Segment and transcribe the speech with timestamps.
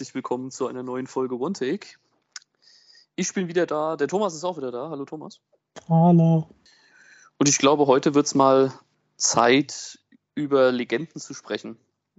[0.00, 1.86] herzlich willkommen zu einer neuen Folge One Take.
[3.16, 4.88] Ich bin wieder da, der Thomas ist auch wieder da.
[4.88, 5.40] Hallo Thomas.
[5.90, 6.48] Hallo.
[7.36, 8.72] Und ich glaube, heute wird es mal
[9.18, 9.98] Zeit,
[10.34, 11.76] über Legenden zu sprechen.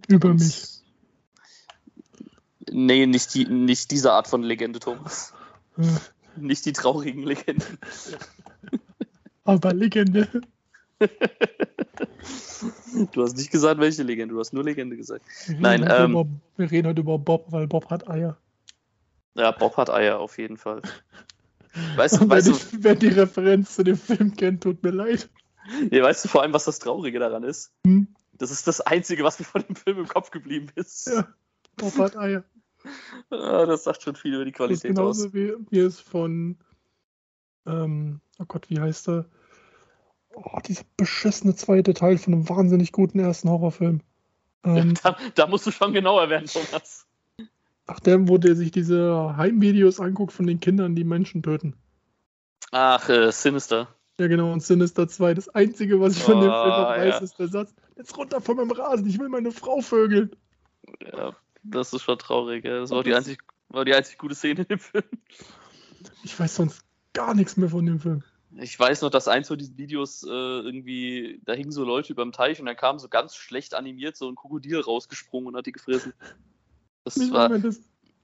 [0.07, 0.83] Über und mich.
[2.69, 5.33] Nee, nicht, die, nicht diese Art von Legende, Thomas.
[6.35, 7.79] nicht die traurigen Legenden.
[9.43, 10.43] Aber Legende.
[13.13, 15.25] Du hast nicht gesagt, welche Legende, du hast nur Legende gesagt.
[15.47, 16.27] Wir Nein, ähm, über,
[16.57, 18.37] wir reden heute über Bob, weil Bob hat Eier.
[19.35, 20.81] Ja, Bob hat Eier, auf jeden Fall.
[21.95, 25.29] Weißt du, weißt wer, die, wer die Referenz zu dem Film kennt, tut mir leid.
[25.89, 27.71] Nee, weißt du vor allem, was das Traurige daran ist?
[27.85, 28.09] Hm?
[28.33, 31.07] Das ist das Einzige, was mir von dem Film im Kopf geblieben ist.
[31.07, 31.29] Ja,
[31.77, 32.43] Bob hat Eier.
[33.29, 35.33] Ah, das sagt schon viel über die Qualität das ist genauso aus.
[35.33, 36.57] Wie, wie es von,
[37.65, 39.25] ähm, oh Gott, wie heißt er?
[40.33, 44.01] Oh, dieser beschissene zweite Teil von einem wahnsinnig guten ersten Horrorfilm.
[44.63, 47.07] Ähm, da, da, musst du schon genauer werden, Thomas.
[47.87, 51.75] Ach, der, wo der sich diese Heimvideos anguckt von den Kindern, die Menschen töten.
[52.71, 53.87] Ach, äh, Sinister.
[54.19, 55.33] Ja, genau, und Sinister 2.
[55.33, 57.19] Das Einzige, was ich von dem Film noch weiß, ja.
[57.19, 60.35] ist der Satz: Jetzt runter von meinem Rasen, ich will meine Frau vögeln.
[61.01, 62.63] Ja, das ist schon traurig.
[62.63, 62.81] Ja.
[62.81, 65.03] Das war die, einzig, war die einzig gute Szene in dem Film.
[66.23, 66.83] Ich weiß sonst
[67.13, 68.23] gar nichts mehr von dem Film.
[68.57, 72.23] Ich weiß noch, dass eins von diesen Videos äh, irgendwie, da hingen so Leute über
[72.23, 75.65] dem Teich und dann kam so ganz schlecht animiert so ein Krokodil rausgesprungen und hat
[75.65, 76.13] die gefressen.
[77.03, 77.49] Das Wie war.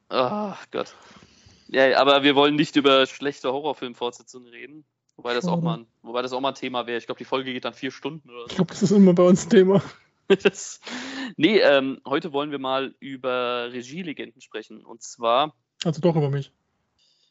[0.09, 0.93] Ach oh, Gott.
[1.69, 4.85] Ja, aber wir wollen nicht über schlechte Horrorfilmfortsetzungen reden.
[5.17, 6.99] Wobei das, auch mal, wobei das auch mal ein Thema wäre.
[6.99, 8.47] Ich glaube, die Folge geht dann vier Stunden oder so.
[8.49, 9.81] Ich glaube, das ist immer bei uns ein Thema.
[10.43, 10.79] das,
[11.37, 14.85] nee, ähm, heute wollen wir mal über Regielegenden sprechen.
[14.85, 15.55] Und zwar.
[15.83, 16.51] Also doch über mich.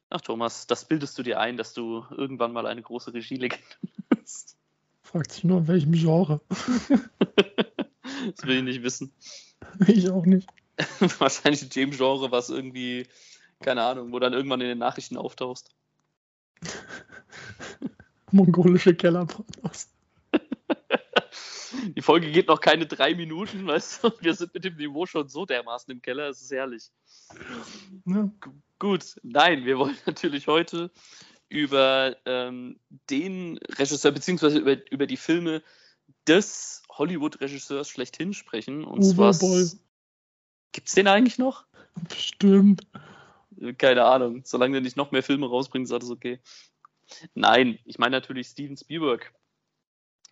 [0.09, 3.65] Ach Thomas, das bildest du dir ein, dass du irgendwann mal eine große Regielegende
[4.09, 4.57] bist.
[5.03, 6.41] Fragt sich nur, in welchem Genre.
[6.49, 9.13] das will ich nicht wissen.
[9.87, 10.49] Ich auch nicht.
[11.19, 13.07] Wahrscheinlich ein James-Genre, was irgendwie,
[13.61, 15.75] keine Ahnung, wo dann irgendwann in den Nachrichten auftauchst.
[18.31, 19.89] Mongolische Kellerpornos.
[21.95, 24.11] Die Folge geht noch keine drei Minuten, weißt du?
[24.21, 26.91] Wir sind mit dem Niveau schon so dermaßen im Keller, es ist herrlich.
[28.05, 28.31] Ja.
[28.79, 30.91] Gut, nein, wir wollen natürlich heute
[31.49, 35.63] über ähm, den Regisseur, beziehungsweise über, über die Filme
[36.27, 38.85] des Hollywood-Regisseurs schlechthin sprechen.
[38.85, 39.79] Und Uwe zwar.
[40.73, 41.65] Gibt es den eigentlich noch?
[42.09, 42.87] Bestimmt.
[43.79, 44.43] Keine Ahnung.
[44.45, 46.41] Solange der nicht noch mehr Filme rausbringt, ist alles okay.
[47.35, 49.33] Nein, ich meine natürlich Steven Spielberg.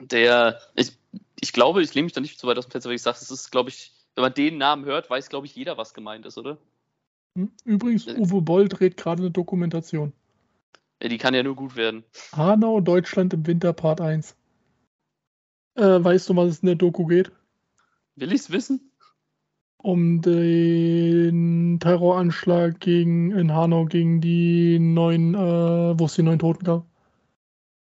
[0.00, 0.92] Der, ich,
[1.40, 3.18] ich glaube, ich lehne mich da nicht zu weit aus dem Fenster, weil ich sage,
[3.20, 6.26] es ist, glaube ich, wenn man den Namen hört, weiß, glaube ich, jeder, was gemeint
[6.26, 6.58] ist, oder?
[7.36, 7.50] Hm?
[7.64, 8.16] Übrigens, äh.
[8.18, 10.12] Uwe Boll dreht gerade eine Dokumentation.
[11.02, 12.04] Ja, die kann ja nur gut werden.
[12.32, 14.36] Hanau, Deutschland im Winter, Part 1.
[15.74, 17.32] Äh, weißt du, was es in der Doku geht?
[18.16, 18.92] Will ich es wissen?
[19.76, 26.64] Um den Terroranschlag gegen, in Hanau gegen die neun, äh, wo es die neun Toten
[26.64, 26.86] gab.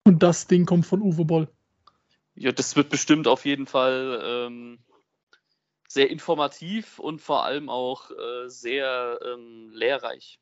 [0.04, 1.48] Und das Ding kommt von Uwe Boll.
[2.34, 4.78] Ja, das wird bestimmt auf jeden Fall ähm,
[5.88, 10.38] sehr informativ und vor allem auch äh, sehr ähm, lehrreich.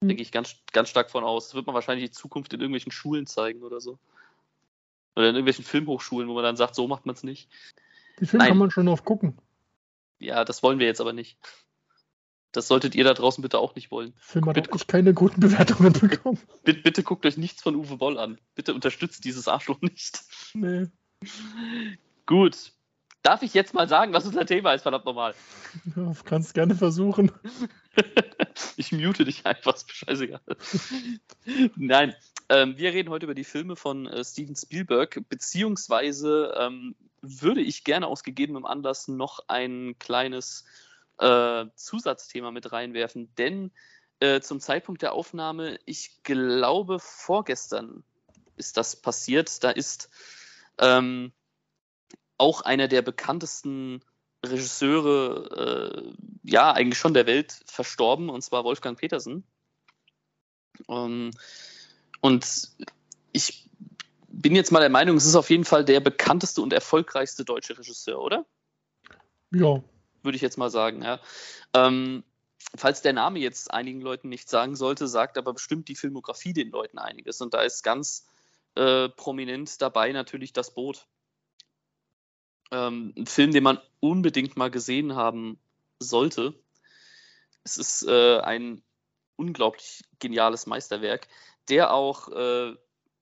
[0.00, 0.08] Mhm.
[0.08, 1.48] Denke ich ganz, ganz stark von aus.
[1.48, 3.98] Das wird man wahrscheinlich in Zukunft in irgendwelchen Schulen zeigen oder so.
[5.16, 7.50] Oder in irgendwelchen Filmhochschulen, wo man dann sagt, so macht man es nicht.
[8.20, 9.36] Die Filme kann man schon oft gucken.
[10.18, 11.36] Ja, das wollen wir jetzt aber nicht.
[12.52, 14.12] Das solltet ihr da draußen bitte auch nicht wollen.
[14.18, 16.38] Film hat bitte, auch keine guten Bewertungen bekommen.
[16.64, 18.40] Bitte, bitte, guckt euch nichts von Uwe Boll an.
[18.54, 20.22] Bitte unterstützt dieses Arschloch nicht.
[20.54, 20.86] Nee.
[22.26, 22.72] Gut.
[23.22, 25.34] Darf ich jetzt mal sagen, was unser Thema ist, verdammt nochmal?
[25.94, 27.30] Ja, kannst gerne versuchen.
[28.76, 30.40] ich mute dich einfach, ist scheißegal.
[31.76, 32.14] Nein,
[32.48, 37.84] ähm, wir reden heute über die Filme von äh, Steven Spielberg, beziehungsweise ähm, würde ich
[37.84, 40.64] gerne aus gegebenem Anlass noch ein kleines
[41.18, 43.70] äh, Zusatzthema mit reinwerfen, denn
[44.20, 48.02] äh, zum Zeitpunkt der Aufnahme, ich glaube vorgestern
[48.56, 50.10] ist das passiert, da ist
[50.78, 51.32] ähm,
[52.40, 54.02] auch einer der bekanntesten
[54.44, 59.44] Regisseure, äh, ja, eigentlich schon der Welt verstorben, und zwar Wolfgang Petersen.
[60.88, 61.30] Ähm,
[62.20, 62.70] und
[63.32, 63.68] ich
[64.28, 67.76] bin jetzt mal der Meinung, es ist auf jeden Fall der bekannteste und erfolgreichste deutsche
[67.76, 68.46] Regisseur, oder?
[69.52, 69.82] Ja.
[70.22, 71.20] Würde ich jetzt mal sagen, ja.
[71.74, 72.24] Ähm,
[72.76, 76.70] falls der Name jetzt einigen Leuten nicht sagen sollte, sagt aber bestimmt die Filmografie den
[76.70, 77.40] Leuten einiges.
[77.40, 78.26] Und da ist ganz
[78.74, 81.06] äh, prominent dabei natürlich das Boot
[82.70, 85.58] ähm, ein Film, den man unbedingt mal gesehen haben
[85.98, 86.54] sollte.
[87.64, 88.82] Es ist äh, ein
[89.36, 91.28] unglaublich geniales Meisterwerk,
[91.68, 92.74] der auch, äh,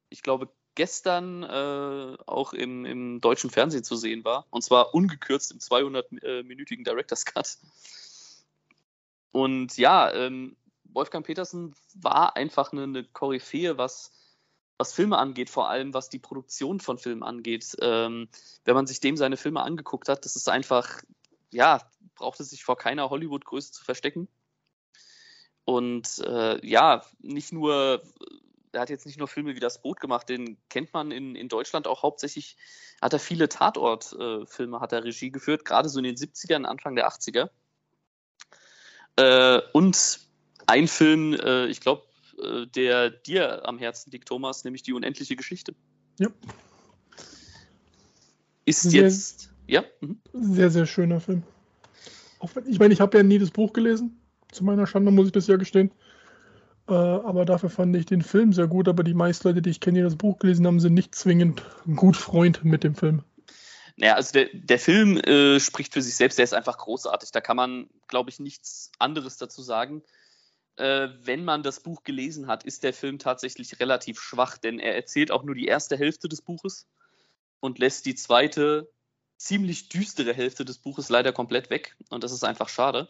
[0.09, 4.47] ich glaube, gestern äh, auch im, im, deutschen Fernsehen zu sehen war.
[4.51, 7.59] Und zwar ungekürzt im 200-minütigen Director's Cut.
[9.33, 14.13] Und ja, ähm, Wolfgang Petersen war einfach eine, eine Koryphäe, was,
[14.79, 17.77] was Filme angeht, vor allem was die Produktion von Filmen angeht.
[17.83, 18.29] Ähm,
[18.65, 21.03] wenn man sich dem seine Filme angeguckt hat, das ist einfach,
[21.51, 21.83] ja,
[22.15, 24.29] brauchte sich vor keiner Hollywood-Größe zu verstecken.
[25.65, 28.03] Und äh, ja, nicht nur,
[28.73, 31.49] er hat jetzt nicht nur Filme wie Das Boot gemacht, den kennt man in, in
[31.49, 32.57] Deutschland auch hauptsächlich,
[33.03, 36.95] hat er viele Tatort-Filme, äh, hat er Regie geführt, gerade so in den 70ern, Anfang
[36.95, 37.51] der 80er.
[39.17, 40.21] Äh, und
[40.67, 42.08] ein Film, äh, ich glaube,
[42.75, 45.75] der dir am Herzen liegt, Thomas, nämlich die unendliche Geschichte.
[46.19, 46.29] Ja.
[48.65, 49.51] Ist sehr, jetzt.
[49.67, 49.85] Ja?
[50.01, 50.21] Mhm.
[50.33, 51.43] Sehr, sehr schöner Film.
[52.67, 54.21] Ich meine, ich habe ja nie das Buch gelesen.
[54.53, 55.91] Zu meiner Schande muss ich das ja gestehen.
[56.89, 58.89] Äh, aber dafür fand ich den Film sehr gut.
[58.89, 61.63] Aber die meisten Leute, die ich kenne, die das Buch gelesen haben, sind nicht zwingend
[61.97, 63.23] gut Freund mit dem Film.
[63.97, 67.33] Naja, also der, der Film äh, spricht für sich selbst, der ist einfach großartig.
[67.33, 70.03] Da kann man, glaube ich, nichts anderes dazu sagen
[70.79, 74.95] äh, wenn man das Buch gelesen hat, ist der Film tatsächlich relativ schwach, denn er
[74.95, 76.87] erzählt auch nur die erste Hälfte des Buches
[77.61, 78.89] und lässt die zweite
[79.37, 81.97] ziemlich düstere Hälfte des Buches leider komplett weg.
[82.11, 83.09] Und das ist einfach schade.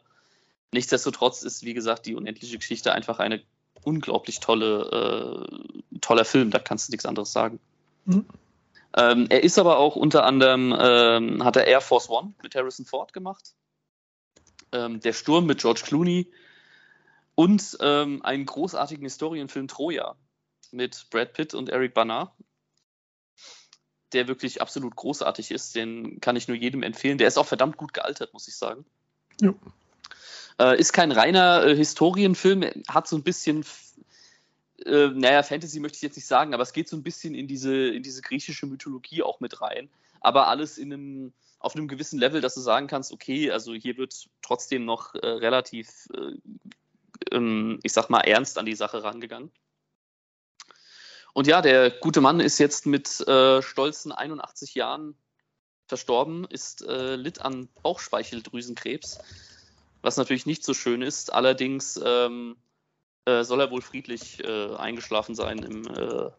[0.73, 3.43] Nichtsdestotrotz ist, wie gesagt, die unendliche Geschichte einfach eine
[3.83, 5.47] unglaublich tolle,
[5.93, 6.51] äh, toller Film.
[6.51, 7.59] Da kannst du nichts anderes sagen.
[8.05, 8.27] Mhm.
[8.97, 12.85] Ähm, er ist aber auch unter anderem, ähm, hat er Air Force One mit Harrison
[12.85, 13.55] Ford gemacht.
[14.73, 16.31] Ähm, der Sturm mit George Clooney
[17.39, 20.17] und ähm, einen großartigen Historienfilm Troja
[20.73, 22.35] mit Brad Pitt und Eric Bana,
[24.13, 25.77] der wirklich absolut großartig ist.
[25.77, 27.17] Den kann ich nur jedem empfehlen.
[27.17, 28.85] Der ist auch verdammt gut gealtert, muss ich sagen.
[29.41, 29.55] Ja.
[30.59, 33.65] Äh, ist kein reiner äh, Historienfilm, hat so ein bisschen,
[34.85, 37.47] äh, naja, Fantasy möchte ich jetzt nicht sagen, aber es geht so ein bisschen in
[37.47, 39.89] diese, in diese griechische Mythologie auch mit rein.
[40.21, 43.97] Aber alles in einem, auf einem gewissen Level, dass du sagen kannst, okay, also hier
[43.97, 46.33] wird trotzdem noch äh, relativ äh,
[47.31, 49.51] ähm, ich sag mal, ernst an die Sache rangegangen.
[51.35, 55.15] Und ja, der gute Mann ist jetzt mit äh, stolzen 81 Jahren
[55.87, 59.19] verstorben, ist äh, litt an Bauchspeicheldrüsenkrebs,
[60.03, 61.33] was natürlich nicht so schön ist.
[61.33, 62.57] Allerdings ähm,
[63.25, 66.31] äh, soll er wohl friedlich äh, eingeschlafen sein im äh,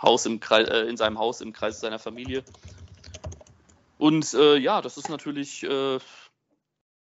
[0.00, 2.44] Haus im Kreis, äh, in seinem Haus im Kreis seiner Familie.
[3.98, 5.66] Und ja, das ist natürlich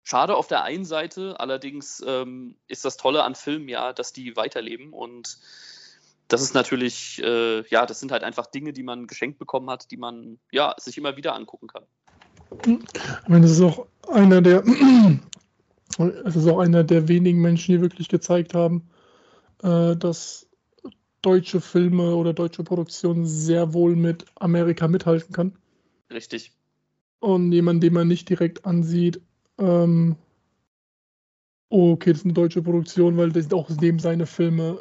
[0.02, 4.36] Schade auf der einen Seite, allerdings ähm, ist das Tolle an Filmen ja, dass die
[4.36, 5.38] weiterleben und
[6.28, 9.90] das ist natürlich, äh, ja, das sind halt einfach Dinge, die man geschenkt bekommen hat,
[9.90, 11.84] die man ja sich immer wieder angucken kann.
[12.64, 14.64] Ich meine, das ist auch einer der,
[16.24, 18.88] es ist auch einer der wenigen Menschen, die wirklich gezeigt haben,
[19.62, 20.46] äh, dass
[21.22, 25.58] deutsche Filme oder deutsche Produktionen sehr wohl mit Amerika mithalten kann.
[26.10, 26.52] Richtig.
[27.18, 29.20] Und jemand, den man nicht direkt ansieht,
[29.60, 30.16] ähm,
[31.68, 34.78] okay, das ist eine deutsche Produktion, weil das sind auch neben seine Filme.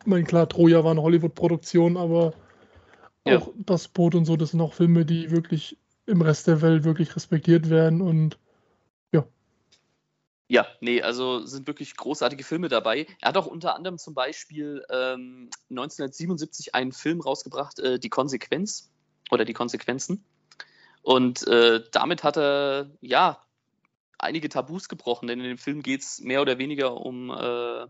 [0.00, 2.32] Ich meine, klar, Troja war eine Hollywood-Produktion, aber
[3.26, 3.38] ja.
[3.38, 6.84] auch das Boot und so, das sind auch Filme, die wirklich im Rest der Welt
[6.84, 8.38] wirklich respektiert werden und
[9.12, 9.24] ja.
[10.48, 13.06] Ja, nee, also sind wirklich großartige Filme dabei.
[13.20, 18.90] Er hat auch unter anderem zum Beispiel ähm, 1977 einen Film rausgebracht, äh, Die Konsequenz
[19.30, 20.24] oder Die Konsequenzen.
[21.02, 23.42] Und äh, damit hat er, ja,
[24.22, 27.86] einige Tabus gebrochen, denn in dem Film geht es mehr oder weniger um äh,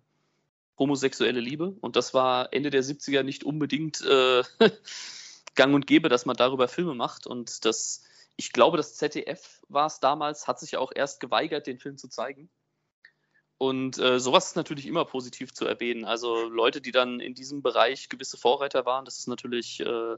[0.78, 1.76] homosexuelle Liebe.
[1.80, 4.42] Und das war Ende der 70er nicht unbedingt äh,
[5.54, 7.26] gang und gäbe, dass man darüber Filme macht.
[7.26, 8.02] Und das,
[8.36, 12.08] ich glaube, das ZDF war es damals, hat sich auch erst geweigert, den Film zu
[12.08, 12.48] zeigen.
[13.58, 16.04] Und äh, sowas ist natürlich immer positiv zu erwähnen.
[16.04, 20.16] Also Leute, die dann in diesem Bereich gewisse Vorreiter waren, das ist natürlich, äh,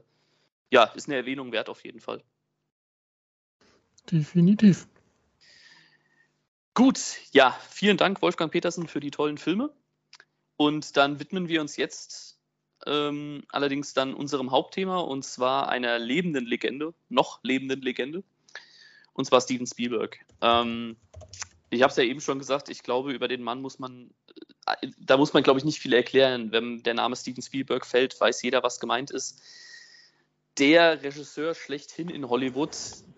[0.71, 2.23] ja, ist eine Erwähnung wert auf jeden Fall.
[4.11, 4.87] Definitiv.
[6.75, 6.99] Gut,
[7.31, 9.73] ja, vielen Dank, Wolfgang Petersen, für die tollen Filme.
[10.57, 12.37] Und dann widmen wir uns jetzt
[12.85, 18.23] ähm, allerdings dann unserem Hauptthema und zwar einer lebenden Legende, noch lebenden Legende,
[19.13, 20.19] und zwar Steven Spielberg.
[20.41, 20.97] Ähm,
[21.69, 24.13] ich habe es ja eben schon gesagt, ich glaube, über den Mann muss man,
[24.67, 26.51] äh, da muss man, glaube ich, nicht viel erklären.
[26.51, 29.41] Wenn der Name Steven Spielberg fällt, weiß jeder, was gemeint ist.
[30.57, 32.75] Der Regisseur schlechthin in Hollywood,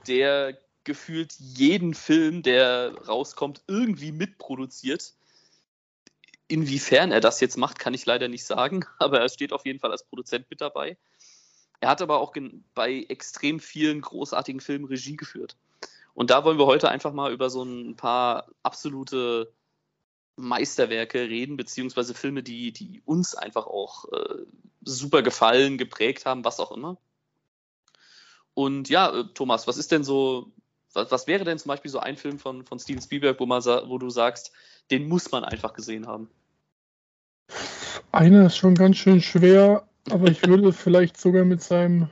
[0.08, 5.13] der gefühlt jeden Film, der rauskommt, irgendwie mitproduziert.
[6.48, 9.79] Inwiefern er das jetzt macht, kann ich leider nicht sagen, aber er steht auf jeden
[9.79, 10.98] Fall als Produzent mit dabei.
[11.82, 12.34] Er hat aber auch
[12.74, 15.58] bei extrem vielen großartigen Filmen Regie geführt.
[16.15, 19.53] Und da wollen wir heute einfach mal über so ein paar absolute
[20.38, 24.46] Meisterwerke reden, beziehungsweise Filme, die, die uns einfach auch äh,
[24.84, 26.98] super gefallen, geprägt haben, was auch immer.
[28.53, 30.51] Und ja, äh, Thomas, was ist denn so
[30.98, 33.63] was, was, wäre denn zum Beispiel so ein Film von, von Steven Spielberg, wo, man
[33.63, 34.51] wo du sagst,
[34.92, 36.30] den muss man einfach gesehen haben.
[38.12, 42.10] Einer ist schon ganz schön schwer, aber ich würde vielleicht sogar mit seinem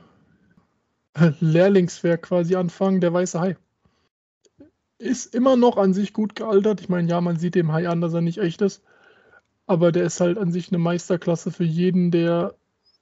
[1.40, 3.56] Lehrlingswerk quasi anfangen, der weiße Hai.
[4.98, 6.80] Ist immer noch an sich gut gealtert.
[6.80, 8.82] Ich meine, ja, man sieht dem Hai an, dass er nicht echt ist.
[9.66, 12.54] Aber der ist halt an sich eine Meisterklasse für jeden, der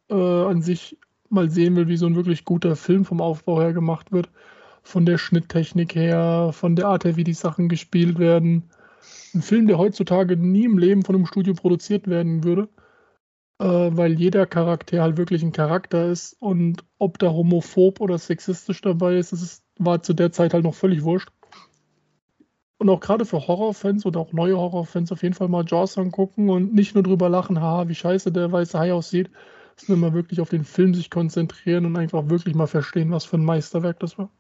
[0.09, 0.99] äh, an sich
[1.29, 4.31] mal sehen will, wie so ein wirklich guter Film vom Aufbau her gemacht wird.
[4.85, 8.71] Von der Schnitttechnik her, von der Art her, wie die Sachen gespielt werden.
[9.35, 12.69] Ein Film, der heutzutage nie im Leben von einem Studio produziert werden würde,
[13.59, 18.81] äh, weil jeder Charakter halt wirklich ein Charakter ist und ob da homophob oder sexistisch
[18.81, 21.31] dabei ist, das ist, war zu der Zeit halt noch völlig wurscht.
[22.79, 26.51] Und auch gerade für Horrorfans oder auch neue Horrorfans auf jeden Fall mal Jaws angucken
[26.51, 29.31] und nicht nur drüber lachen, haha, wie scheiße der weiße Hai aussieht,
[29.77, 33.37] sondern mal wirklich auf den Film sich konzentrieren und einfach wirklich mal verstehen, was für
[33.37, 34.31] ein Meisterwerk das war.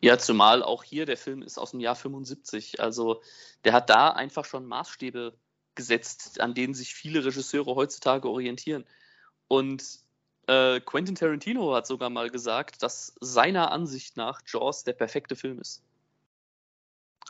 [0.00, 2.80] Ja, zumal auch hier der Film ist aus dem Jahr 75.
[2.80, 3.22] Also
[3.64, 5.34] der hat da einfach schon Maßstäbe
[5.74, 8.84] gesetzt, an denen sich viele Regisseure heutzutage orientieren.
[9.48, 9.84] Und
[10.46, 15.60] äh, Quentin Tarantino hat sogar mal gesagt, dass seiner Ansicht nach Jaws der perfekte Film
[15.60, 15.82] ist.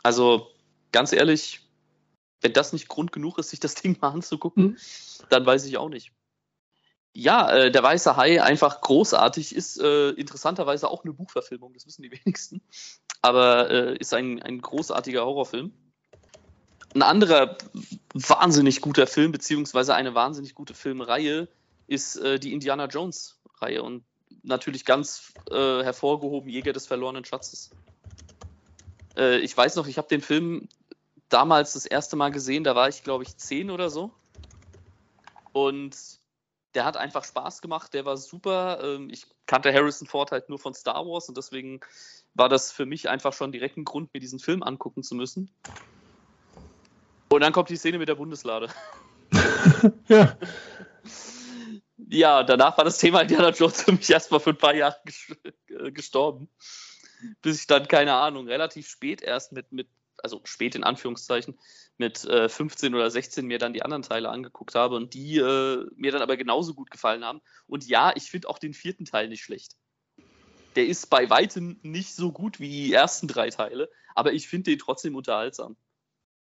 [0.03, 0.51] Also
[0.91, 1.61] ganz ehrlich,
[2.41, 4.77] wenn das nicht Grund genug ist, sich das Ding mal anzugucken, mhm.
[5.29, 6.11] dann weiß ich auch nicht.
[7.19, 12.03] Ja, äh, der Weiße Hai einfach großartig, ist äh, interessanterweise auch eine Buchverfilmung, das wissen
[12.03, 12.61] die wenigsten.
[13.23, 15.73] Aber äh, ist ein, ein großartiger Horrorfilm.
[16.93, 17.57] Ein anderer
[18.13, 21.47] wahnsinnig guter Film, beziehungsweise eine wahnsinnig gute Filmreihe,
[21.87, 24.03] ist äh, die Indiana Jones-Reihe und
[24.43, 27.71] natürlich ganz äh, hervorgehoben Jäger des verlorenen Schatzes.
[29.17, 30.69] Äh, ich weiß noch, ich habe den Film
[31.29, 34.11] damals das erste Mal gesehen, da war ich, glaube ich, zehn oder so.
[35.51, 35.95] Und
[36.73, 38.79] der hat einfach Spaß gemacht, der war super.
[38.83, 41.79] Ähm, ich kannte Harrison Ford halt nur von Star Wars und deswegen
[42.33, 45.51] war das für mich einfach schon direkt ein Grund, mir diesen Film angucken zu müssen.
[47.29, 48.69] Und dann kommt die Szene mit der Bundeslade.
[50.07, 50.37] ja.
[52.09, 54.97] Ja, danach war das Thema Indiana Jones für mich erstmal für ein paar Jahre
[55.69, 56.49] äh, gestorben.
[57.41, 59.89] Bis ich dann, keine Ahnung, relativ spät erst mit, mit
[60.23, 61.57] also spät in Anführungszeichen,
[61.97, 65.85] mit äh, 15 oder 16 mir dann die anderen Teile angeguckt habe und die äh,
[65.95, 67.41] mir dann aber genauso gut gefallen haben.
[67.67, 69.75] Und ja, ich finde auch den vierten Teil nicht schlecht.
[70.75, 74.71] Der ist bei weitem nicht so gut wie die ersten drei Teile, aber ich finde
[74.71, 75.75] den trotzdem unterhaltsam.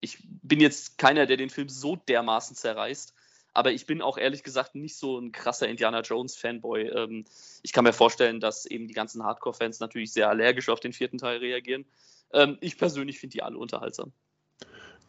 [0.00, 3.12] Ich bin jetzt keiner, der den Film so dermaßen zerreißt,
[3.53, 6.89] aber ich bin auch ehrlich gesagt nicht so ein krasser Indiana Jones Fanboy.
[6.89, 7.25] Ähm,
[7.62, 11.19] ich kann mir vorstellen, dass eben die ganzen Hardcore-Fans natürlich sehr allergisch auf den vierten
[11.19, 11.85] Teil reagieren.
[12.33, 14.13] Ähm, ich persönlich finde die alle unterhaltsam.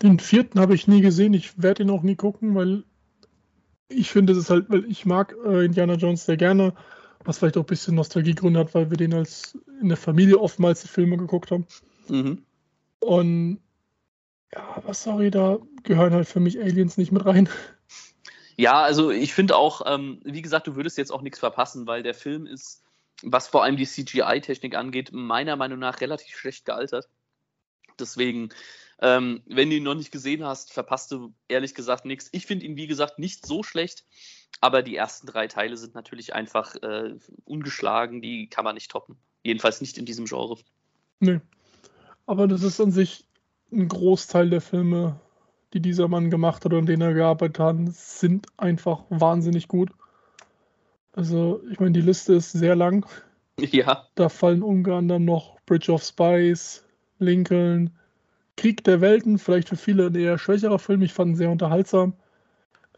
[0.01, 1.33] Den vierten habe ich nie gesehen.
[1.33, 2.83] Ich werde ihn auch nie gucken, weil
[3.89, 6.73] ich finde, es ist halt, weil ich mag äh, Indiana Jones sehr gerne,
[7.23, 10.81] was vielleicht auch ein bisschen Nostalgiegründe hat, weil wir den als in der Familie oftmals
[10.81, 11.67] die Filme geguckt haben.
[12.07, 12.43] Mhm.
[12.99, 13.59] Und
[14.53, 17.49] ja, aber sorry, da gehören halt für mich Aliens nicht mit rein.
[18.57, 22.03] Ja, also ich finde auch, ähm, wie gesagt, du würdest jetzt auch nichts verpassen, weil
[22.03, 22.83] der Film ist,
[23.23, 27.09] was vor allem die CGI-Technik angeht, meiner Meinung nach relativ schlecht gealtert.
[27.99, 28.49] Deswegen
[29.01, 32.29] ähm, wenn du ihn noch nicht gesehen hast, verpasst du ehrlich gesagt nichts.
[32.31, 34.05] Ich finde ihn, wie gesagt, nicht so schlecht,
[34.61, 39.17] aber die ersten drei Teile sind natürlich einfach äh, ungeschlagen, die kann man nicht toppen.
[39.43, 40.57] Jedenfalls nicht in diesem Genre.
[41.19, 41.39] Nee.
[42.27, 43.25] Aber das ist an sich
[43.71, 45.19] ein Großteil der Filme,
[45.73, 49.89] die dieser Mann gemacht hat und denen er gearbeitet hat, sind einfach wahnsinnig gut.
[51.13, 53.05] Also, ich meine, die Liste ist sehr lang.
[53.59, 54.07] Ja.
[54.15, 56.83] Da fallen unter anderem noch Bridge of Spies,
[57.19, 57.91] Lincoln,
[58.57, 61.01] Krieg der Welten, vielleicht für viele ein eher schwächerer Film.
[61.01, 62.13] Ich fand ihn sehr unterhaltsam.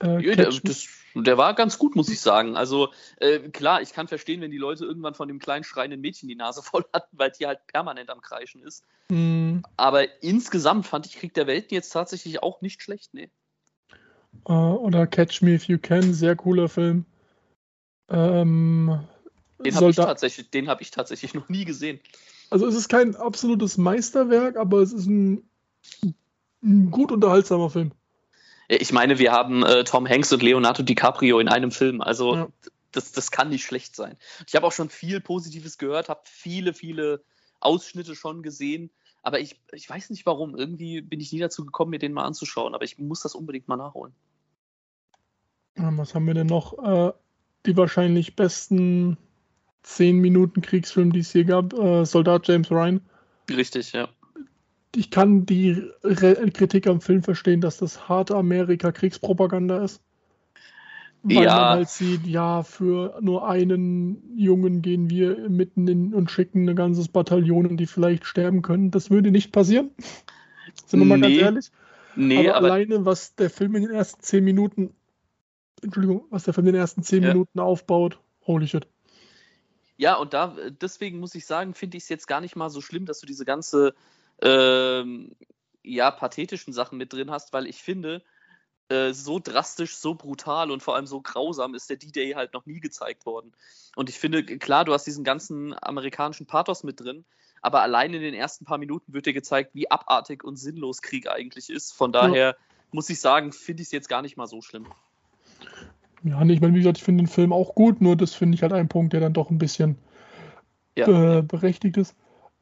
[0.01, 2.55] Äh, ja, der, das, der, war ganz gut, muss ich sagen.
[2.58, 2.89] Also
[3.20, 6.36] äh, klar, ich kann verstehen, wenn die Leute irgendwann von dem kleinen schreienden Mädchen die
[6.36, 8.84] Nase voll hatten, weil die halt permanent am Kreischen ist.
[9.10, 9.60] Mm.
[9.77, 13.29] Aber insgesamt fand ich Krieg der Welten jetzt tatsächlich auch nicht schlecht, nee.
[14.48, 17.05] Äh, oder Catch Me If You Can, sehr cooler Film.
[18.13, 19.00] Ähm,
[19.65, 22.00] den habe ich, tatsächlich, hab ich tatsächlich noch nie gesehen.
[22.50, 25.43] Also es ist kein absolutes Meisterwerk, aber es ist ein
[26.63, 27.91] ein gut unterhaltsamer Film.
[28.70, 32.01] Ich meine, wir haben äh, Tom Hanks und Leonardo DiCaprio in einem Film.
[32.01, 32.48] Also ja.
[32.91, 34.17] das, das kann nicht schlecht sein.
[34.48, 37.24] Ich habe auch schon viel Positives gehört, habe viele, viele
[37.60, 38.89] Ausschnitte schon gesehen.
[39.22, 40.55] Aber ich, ich weiß nicht warum.
[40.55, 42.74] Irgendwie bin ich nie dazu gekommen, mir den mal anzuschauen.
[42.74, 44.13] Aber ich muss das unbedingt mal nachholen.
[45.75, 46.77] Was haben wir denn noch?
[46.79, 47.13] Äh,
[47.65, 49.17] die wahrscheinlich besten
[49.84, 51.74] 10 Minuten Kriegsfilm, die es hier gab.
[51.74, 53.01] Äh, Soldat James Ryan.
[53.50, 54.10] Richtig, ja
[54.96, 60.01] ich kann die Re Kritik am Film verstehen, dass das harte Amerika Kriegspropaganda ist.
[61.24, 61.55] Weil ja.
[61.55, 66.75] man halt sieht, ja, für nur einen Jungen gehen wir mitten in und schicken ein
[66.75, 68.91] ganzes Bataillon, die vielleicht sterben können.
[68.91, 69.91] Das würde nicht passieren.
[70.86, 71.10] Sind wir nee.
[71.10, 71.72] mal ganz ehrlich.
[72.15, 74.91] Nee, aber, aber, alleine, was der Film in den ersten zehn Minuten,
[75.84, 77.30] Entschuldigung, was der Film in den ersten zehn Ja.
[77.30, 78.88] Minuten aufbaut, holy shit.
[79.98, 82.82] ja, und da, deswegen muss ich sagen, finde ich es jetzt gar nicht mal so
[82.82, 83.94] schlimm, dass du diese ganze,
[84.42, 85.36] ähm,
[85.84, 88.24] ja, pathetischen Sachen mit drin hast, weil ich finde,
[88.90, 92.66] äh, so drastisch, so brutal und vor allem so grausam ist der D-Day halt noch
[92.66, 93.54] nie gezeigt worden.
[93.96, 97.24] Und ich finde, klar, du hast diesen ganzen amerikanischen Pathos mit drin,
[97.62, 101.30] aber allein in den ersten paar Minuten wird dir gezeigt, wie abartig und sinnlos Krieg
[101.30, 101.94] eigentlich ist.
[101.94, 102.58] Von daher
[102.92, 104.86] muss ich sagen, finde ich es jetzt gar nicht mal so schlimm.
[106.24, 108.56] Ja, nee, ich meine, wie gesagt, ich finde den Film auch gut, nur das finde
[108.56, 109.98] ich halt ein Punkt, der dann doch ein bisschen
[110.98, 111.38] Ja.
[111.38, 112.15] äh, berechtigt ist.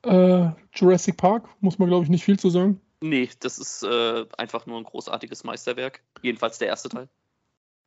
[0.04, 2.82] Äh, Jurassic Park, muss man, glaube ich, nicht viel zu sagen.
[3.02, 6.02] Nee, das ist äh, einfach nur ein großartiges Meisterwerk.
[6.22, 7.10] Jedenfalls der erste Teil.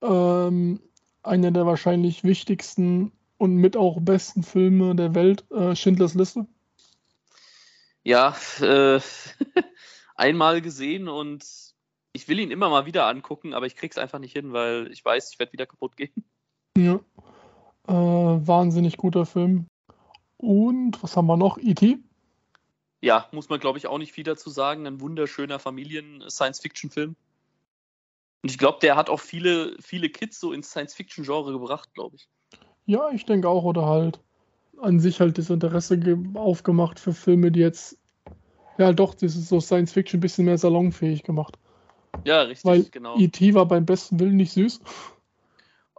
[0.02, 0.80] Ähm,
[1.22, 6.46] einer der wahrscheinlich wichtigsten und mit auch besten Filme der Welt, äh, Schindlers Liste.
[8.04, 9.00] Ja, äh,
[10.14, 11.44] einmal gesehen und
[12.14, 15.04] ich will ihn immer mal wieder angucken, aber ich krieg's einfach nicht hin, weil ich
[15.04, 16.12] weiß, ich werde wieder kaputt gehen.
[16.76, 16.98] Ja.
[17.86, 17.92] Äh,
[18.46, 19.66] wahnsinnig guter Film.
[20.38, 21.56] Und was haben wir noch?
[21.58, 21.98] E.T.
[23.00, 24.84] Ja, muss man, glaube ich, auch nicht viel dazu sagen.
[24.84, 27.10] Ein wunderschöner Familien-Science-Fiction-Film.
[28.42, 32.28] Und ich glaube, der hat auch viele, viele Kids so ins Science-Fiction-Genre gebracht, glaube ich.
[32.86, 34.18] Ja, ich denke auch, oder halt
[34.80, 37.96] an sich halt das Interesse ge- aufgemacht für Filme, die jetzt,
[38.78, 41.56] ja doch, das ist so Science Fiction ein bisschen mehr salonfähig gemacht.
[42.24, 43.16] Ja, richtig, Weil genau.
[43.18, 43.54] E.T.
[43.54, 44.80] war beim besten Willen nicht süß.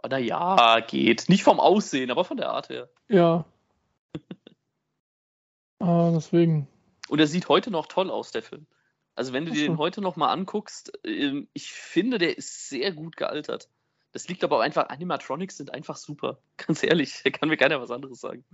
[0.02, 1.28] Oder ja, geht.
[1.28, 2.88] Nicht vom Aussehen, aber von der Art her.
[3.08, 3.44] Ja.
[5.80, 6.68] ah, deswegen.
[7.08, 8.66] Und er sieht heute noch toll aus, der Film.
[9.16, 12.92] Also wenn du dir den heute noch mal anguckst, ähm, ich finde, der ist sehr
[12.92, 13.68] gut gealtert.
[14.12, 16.38] Das liegt aber auch einfach, Animatronics sind einfach super.
[16.56, 18.44] Ganz ehrlich, da kann mir keiner was anderes sagen.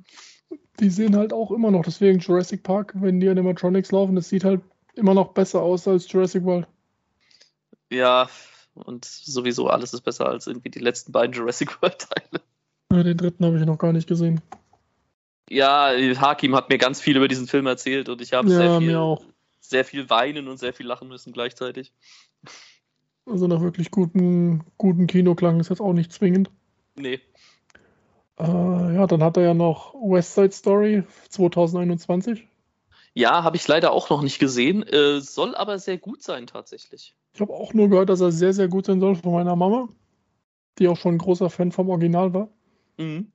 [0.81, 4.44] Die sehen halt auch immer noch, deswegen Jurassic Park, wenn die Animatronics laufen, das sieht
[4.44, 4.62] halt
[4.94, 6.66] immer noch besser aus als Jurassic World.
[7.92, 8.28] Ja,
[8.74, 12.42] und sowieso alles ist besser als irgendwie die letzten beiden Jurassic World-Teile.
[12.90, 14.40] Ja, den dritten habe ich noch gar nicht gesehen.
[15.50, 18.78] Ja, Hakim hat mir ganz viel über diesen Film erzählt und ich habe Ja, sehr,
[18.78, 19.16] viel,
[19.61, 21.92] sehr viel weinen und sehr viel lachen müssen gleichzeitig.
[23.26, 26.50] Also nach wirklich guten, guten Kinoklang ist jetzt auch nicht zwingend.
[26.96, 27.20] Nee.
[28.38, 32.48] Äh, ja, dann hat er ja noch West Side Story 2021.
[33.14, 37.14] Ja, habe ich leider auch noch nicht gesehen, äh, soll aber sehr gut sein tatsächlich.
[37.35, 39.88] Ich habe auch nur gehört, dass er sehr, sehr gut sein soll von meiner Mama,
[40.79, 42.49] die auch schon ein großer Fan vom Original war.
[42.99, 43.33] Mhm.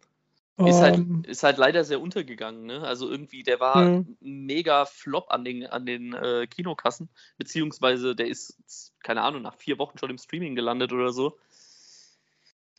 [0.60, 2.82] Ist, halt, Ähm, ist halt leider sehr untergegangen, ne?
[2.82, 4.04] Also irgendwie, der war Ja.
[4.22, 9.78] mega Flop an den, an den äh, Kinokassen, beziehungsweise der ist, keine Ahnung, nach vier
[9.78, 11.38] Wochen schon im Streaming gelandet oder so.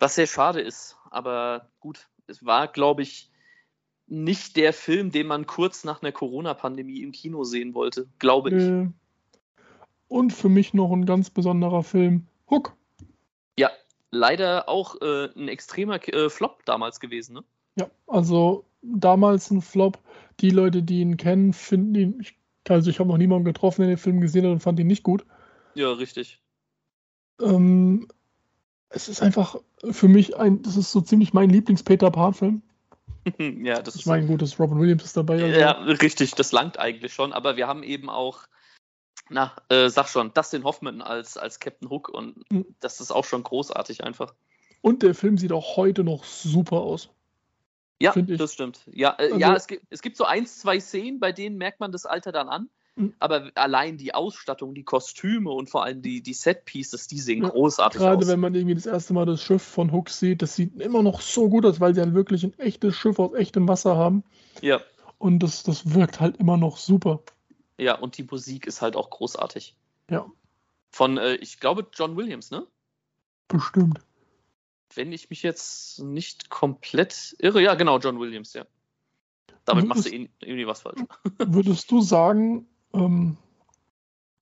[0.00, 3.30] Was sehr schade ist, aber gut, es war, glaube ich,
[4.06, 8.62] nicht der Film, den man kurz nach einer Corona-Pandemie im Kino sehen wollte, glaube ich.
[10.08, 12.74] Und für mich noch ein ganz besonderer Film, Hook.
[13.58, 13.70] Ja,
[14.10, 17.44] leider auch äh, ein extremer äh, Flop damals gewesen, ne?
[17.76, 19.98] Ja, also damals ein Flop.
[20.40, 22.20] Die Leute, die ihn kennen, finden ihn.
[22.20, 22.36] Ich,
[22.68, 25.02] also ich habe noch niemanden getroffen, der den Film gesehen hat und fand ihn nicht
[25.02, 25.24] gut.
[25.74, 26.40] Ja, richtig.
[27.40, 28.08] Ähm,
[28.90, 29.56] es ist einfach
[29.90, 32.62] für mich ein, das ist so ziemlich mein Lieblings-Peter Pan-Film.
[33.38, 35.42] ja, das Ich ist meine, gut, das Robin Williams ist dabei.
[35.42, 38.48] Also, Ja, richtig, das langt eigentlich schon, aber wir haben eben auch,
[39.30, 42.66] na, äh, sag schon, Dustin Hoffman als, als Captain Hook und Mhm.
[42.80, 44.34] das ist auch schon großartig einfach.
[44.80, 47.10] Und der Film sieht auch heute noch super aus.
[48.00, 48.80] Ja, das stimmt.
[48.92, 51.80] Ja, äh, Also- ja es, gibt, es gibt so ein, zwei Szenen, bei denen merkt
[51.80, 53.14] man das Alter dann an, Mhm.
[53.18, 57.48] aber allein die Ausstattung, die Kostüme und vor allem die, die Set-Pieces, die sehen Ja,
[57.50, 58.28] großartig Gerade aus.
[58.28, 61.20] wenn man irgendwie das erste Mal das Schiff von Hook sieht, das sieht immer noch
[61.20, 64.22] so gut aus, weil sie halt wirklich ein echtes Schiff aus echtem Wasser haben.
[64.62, 64.80] Ja,
[65.18, 67.20] Und das, das wirkt halt immer noch super.
[67.78, 69.74] Ja, und die Musik ist halt auch großartig.
[70.10, 70.26] Ja,
[70.90, 72.66] Von, äh, ich glaube, John Williams, ne?
[73.48, 74.00] bestimmt.
[74.94, 78.66] wenn ich mich jetzt nicht komplett irre, ja, genau, John Williams, ja.
[79.64, 81.00] Damit Mhm, machst du ist- eh- irgendwie was falsch.
[81.38, 83.36] Würdest du sagen, ähm,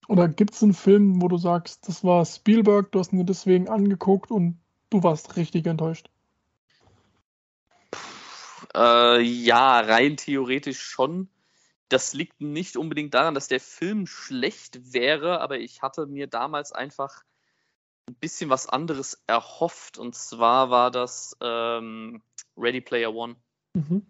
[0.07, 3.67] oder gibt es einen Film, wo du sagst, das war Spielberg, du hast ihn deswegen
[3.69, 4.57] angeguckt und
[4.89, 6.09] du warst richtig enttäuscht?
[8.73, 11.29] Äh, ja, rein theoretisch schon.
[11.89, 16.71] Das liegt nicht unbedingt daran, dass der Film schlecht wäre, aber ich hatte mir damals
[16.71, 17.23] einfach
[18.07, 19.97] ein bisschen was anderes erhofft.
[19.97, 22.21] Und zwar war das ähm,
[22.57, 23.35] Ready Player One.
[23.73, 24.05] Mhm.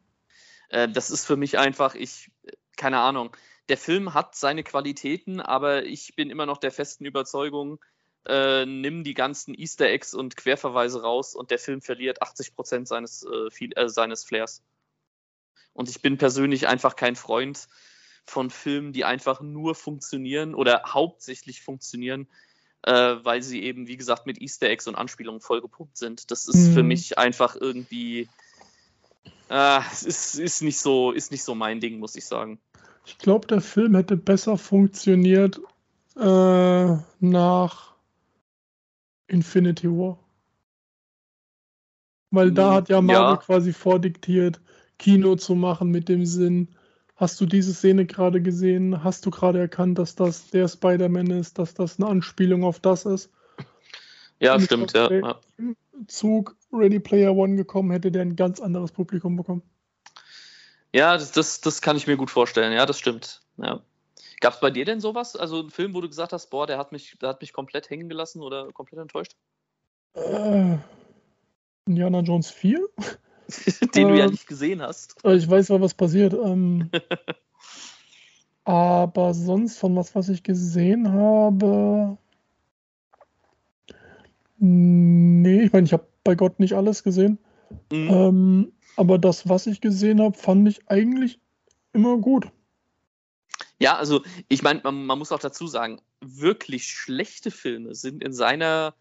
[0.69, 2.31] Äh, das ist für mich einfach, ich,
[2.75, 3.35] keine Ahnung.
[3.69, 7.79] Der Film hat seine Qualitäten, aber ich bin immer noch der festen Überzeugung,
[8.25, 13.23] äh, nimm die ganzen Easter Eggs und Querverweise raus und der Film verliert 80% seines,
[13.23, 14.63] äh, viel, äh, seines Flairs.
[15.77, 17.67] Und ich bin persönlich einfach kein Freund
[18.25, 22.27] von Filmen, die einfach nur funktionieren oder hauptsächlich funktionieren,
[22.81, 26.31] äh, weil sie eben, wie gesagt, mit Easter Eggs und Anspielungen vollgepumpt sind.
[26.31, 26.73] Das ist mhm.
[26.73, 28.27] für mich einfach irgendwie.
[29.51, 32.59] Äh, ist, ist, nicht so, ist nicht so mein Ding, muss ich sagen.
[33.05, 35.61] Ich glaube, der Film hätte besser funktioniert
[36.15, 37.93] äh, nach
[39.27, 40.17] Infinity War.
[42.31, 43.37] Weil da hm, hat ja Marvel ja.
[43.37, 44.59] quasi vordiktiert,
[44.97, 46.69] Kino zu machen mit dem Sinn,
[47.15, 49.03] hast du diese Szene gerade gesehen?
[49.03, 53.05] Hast du gerade erkannt, dass das der Spider-Man ist, dass das eine Anspielung auf das
[53.05, 53.31] ist?
[54.39, 55.11] Ja, Und stimmt, ja.
[55.11, 55.39] ja.
[56.07, 59.63] Zug Ready Player One gekommen, hätte der ein ganz anderes Publikum bekommen.
[60.93, 62.71] Ja, das, das, das kann ich mir gut vorstellen.
[62.71, 63.41] Ja, das stimmt.
[63.57, 63.81] Ja.
[64.39, 65.35] Gab es bei dir denn sowas?
[65.35, 67.89] Also ein Film, wo du gesagt hast, boah, der hat mich, der hat mich komplett
[67.89, 69.35] hängen gelassen oder komplett enttäuscht?
[70.13, 70.77] Äh,
[71.87, 72.87] Indiana Jones 4?
[73.95, 75.23] Den äh, du ja ähm, nicht gesehen hast.
[75.23, 76.33] Äh, ich weiß mal, was passiert.
[76.33, 76.89] Ähm,
[78.63, 82.17] aber sonst von was, was ich gesehen habe.
[84.59, 87.37] Nee, ich meine, ich habe bei Gott nicht alles gesehen.
[87.91, 88.09] Mhm.
[88.09, 91.39] Ähm, aber das, was ich gesehen habe, fand ich eigentlich
[91.93, 92.47] immer gut.
[93.79, 98.33] Ja, also ich meine, man, man, muss auch dazu sagen, wirklich schlechte Filme sind in
[98.33, 98.95] seiner,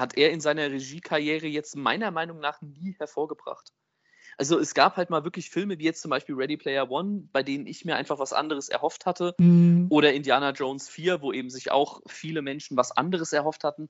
[0.00, 3.72] hat er in seiner Regiekarriere jetzt meiner Meinung nach nie hervorgebracht.
[4.36, 7.42] Also es gab halt mal wirklich Filme wie jetzt zum Beispiel Ready Player One, bei
[7.42, 9.34] denen ich mir einfach was anderes erhofft hatte.
[9.38, 9.86] Mhm.
[9.88, 13.88] Oder Indiana Jones 4, wo eben sich auch viele Menschen was anderes erhofft hatten.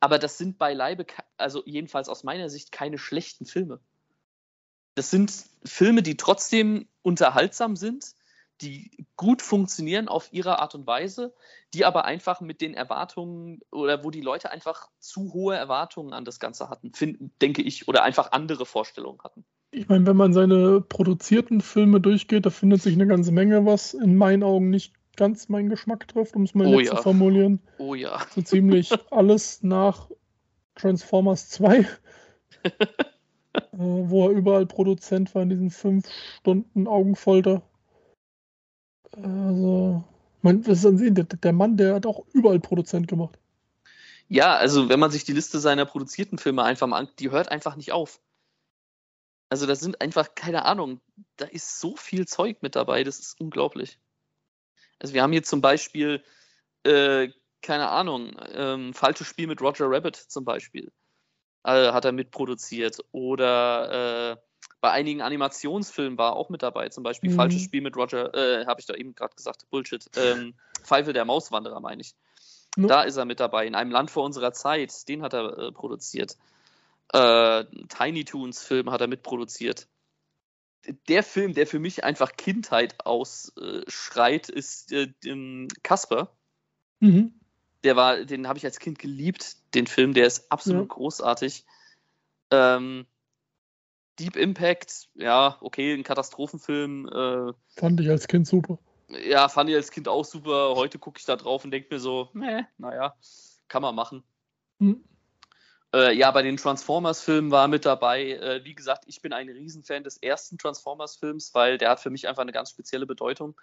[0.00, 3.80] Aber das sind beileibe, also jedenfalls aus meiner Sicht, keine schlechten Filme.
[4.96, 5.32] Das sind
[5.64, 8.14] Filme, die trotzdem unterhaltsam sind,
[8.60, 11.34] die gut funktionieren auf ihre Art und Weise,
[11.72, 16.24] die aber einfach mit den Erwartungen oder wo die Leute einfach zu hohe Erwartungen an
[16.24, 19.44] das Ganze hatten, finden, denke ich, oder einfach andere Vorstellungen hatten.
[19.72, 23.92] Ich meine, wenn man seine produzierten Filme durchgeht, da findet sich eine ganze Menge, was
[23.92, 26.94] in meinen Augen nicht ganz meinen Geschmack trifft, um es mal oh, ja.
[26.94, 27.60] zu formulieren.
[27.78, 28.20] Oh ja.
[28.34, 30.10] So ziemlich alles nach
[30.76, 31.78] Transformers 2.
[32.62, 32.70] äh,
[33.72, 36.08] wo er überall Produzent war in diesen fünf
[36.40, 37.62] Stunden Augenfolter.
[39.16, 40.04] Also,
[40.42, 43.38] man, was ist der, der Mann, der hat auch überall Produzent gemacht.
[44.28, 47.50] Ja, also wenn man sich die Liste seiner produzierten Filme einfach mal anguckt, die hört
[47.50, 48.20] einfach nicht auf.
[49.50, 51.00] Also das sind einfach, keine Ahnung,
[51.36, 53.98] da ist so viel Zeug mit dabei, das ist unglaublich.
[54.98, 56.24] Also wir haben hier zum Beispiel,
[56.84, 57.28] äh,
[57.60, 60.90] keine Ahnung, ähm, falsches Spiel mit Roger Rabbit zum Beispiel
[61.64, 63.02] äh, hat er mitproduziert.
[63.12, 64.36] Oder äh,
[64.80, 66.88] bei einigen Animationsfilmen war er auch mit dabei.
[66.88, 67.36] Zum Beispiel mhm.
[67.36, 70.04] Falsches Spiel mit Roger, äh, habe ich da eben gerade gesagt, Bullshit.
[70.16, 72.14] Ähm, Pfeife der Mauswanderer, meine ich.
[72.76, 72.88] Mhm.
[72.88, 73.66] Da ist er mit dabei.
[73.66, 76.36] In einem Land vor unserer Zeit, den hat er äh, produziert.
[77.12, 79.86] Äh, Tiny Toons Film hat er mitproduziert.
[81.08, 85.08] Der Film, der für mich einfach Kindheit ausschreit, ist äh,
[85.82, 86.30] Casper.
[87.00, 87.40] Mhm
[87.84, 90.94] der war, den habe ich als Kind geliebt, den Film, der ist absolut ja.
[90.94, 91.64] großartig.
[92.50, 93.06] Ähm,
[94.18, 97.08] Deep Impact, ja, okay, ein Katastrophenfilm.
[97.08, 98.78] Äh, fand ich als Kind super.
[99.08, 100.74] Ja, fand ich als Kind auch super.
[100.76, 103.14] Heute gucke ich da drauf und denke mir so, meh, naja,
[103.68, 104.22] kann man machen.
[104.78, 105.04] Hm.
[105.92, 108.32] Äh, ja, bei den Transformers-Filmen war mit dabei.
[108.32, 112.26] Äh, wie gesagt, ich bin ein Riesenfan des ersten Transformers-Films, weil der hat für mich
[112.26, 113.54] einfach eine ganz spezielle Bedeutung.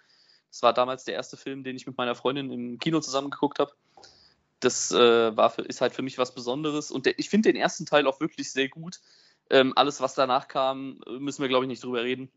[0.50, 3.58] Das war damals der erste Film, den ich mit meiner Freundin im Kino zusammen geguckt
[3.58, 3.72] habe
[4.62, 6.90] das äh, war für, ist halt für mich was Besonderes.
[6.90, 9.00] Und der, ich finde den ersten Teil auch wirklich sehr gut.
[9.52, 12.32] Ähm, alles, was danach kam, müssen wir, glaube ich, nicht drüber reden.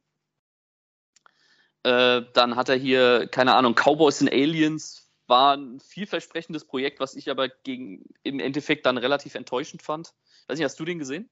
[1.84, 7.16] Äh, dann hat er hier, keine Ahnung, Cowboys and Aliens war ein vielversprechendes Projekt, was
[7.16, 10.14] ich aber gegen, im Endeffekt dann relativ enttäuschend fand.
[10.48, 11.30] Weiß nicht, hast du den gesehen?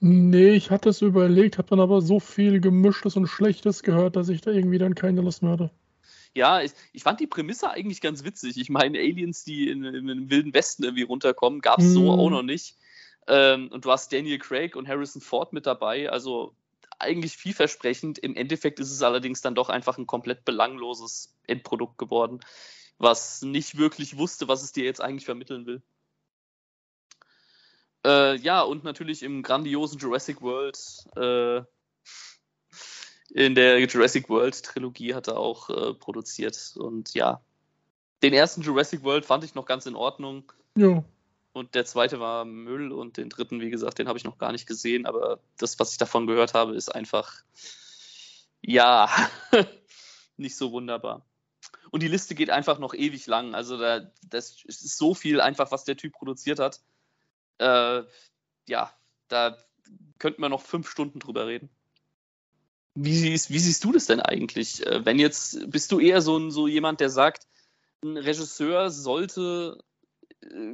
[0.00, 4.28] Nee, ich hatte es überlegt, habe dann aber so viel Gemischtes und Schlechtes gehört, dass
[4.28, 5.70] ich da irgendwie dann keine Lust mehr hatte.
[6.34, 8.58] Ja, ich, ich, fand die Prämisse eigentlich ganz witzig.
[8.58, 11.92] Ich meine, Aliens, die in, in, im Wilden Westen irgendwie runterkommen, gab es mhm.
[11.92, 12.76] so auch noch nicht.
[13.28, 16.10] Ähm, und du hast Daniel Craig und Harrison Ford mit dabei.
[16.10, 16.54] Also
[16.98, 18.18] eigentlich vielversprechend.
[18.18, 22.40] Im Endeffekt ist es allerdings dann doch einfach ein komplett belangloses Endprodukt geworden,
[22.98, 25.82] was nicht wirklich wusste, was es dir jetzt eigentlich vermitteln will.
[28.04, 30.78] Äh, ja, und natürlich im grandiosen Jurassic World
[31.16, 31.62] äh,
[33.30, 36.74] in der Jurassic World Trilogie hat er auch äh, produziert.
[36.76, 37.42] Und ja,
[38.22, 40.50] den ersten Jurassic World fand ich noch ganz in Ordnung.
[40.76, 41.04] Ja.
[41.58, 44.52] Und der zweite war Müll und den dritten, wie gesagt, den habe ich noch gar
[44.52, 45.06] nicht gesehen.
[45.06, 47.42] Aber das, was ich davon gehört habe, ist einfach,
[48.62, 49.10] ja,
[50.36, 51.26] nicht so wunderbar.
[51.90, 53.56] Und die Liste geht einfach noch ewig lang.
[53.56, 56.80] Also da, das ist so viel einfach, was der Typ produziert hat.
[57.58, 58.02] Äh,
[58.68, 58.92] ja,
[59.26, 59.58] da
[60.18, 61.70] könnten wir noch fünf Stunden drüber reden.
[62.94, 64.86] Wie siehst, wie siehst du das denn eigentlich?
[64.86, 67.48] Äh, wenn jetzt, bist du eher so, ein, so jemand, der sagt,
[68.04, 69.82] ein Regisseur sollte,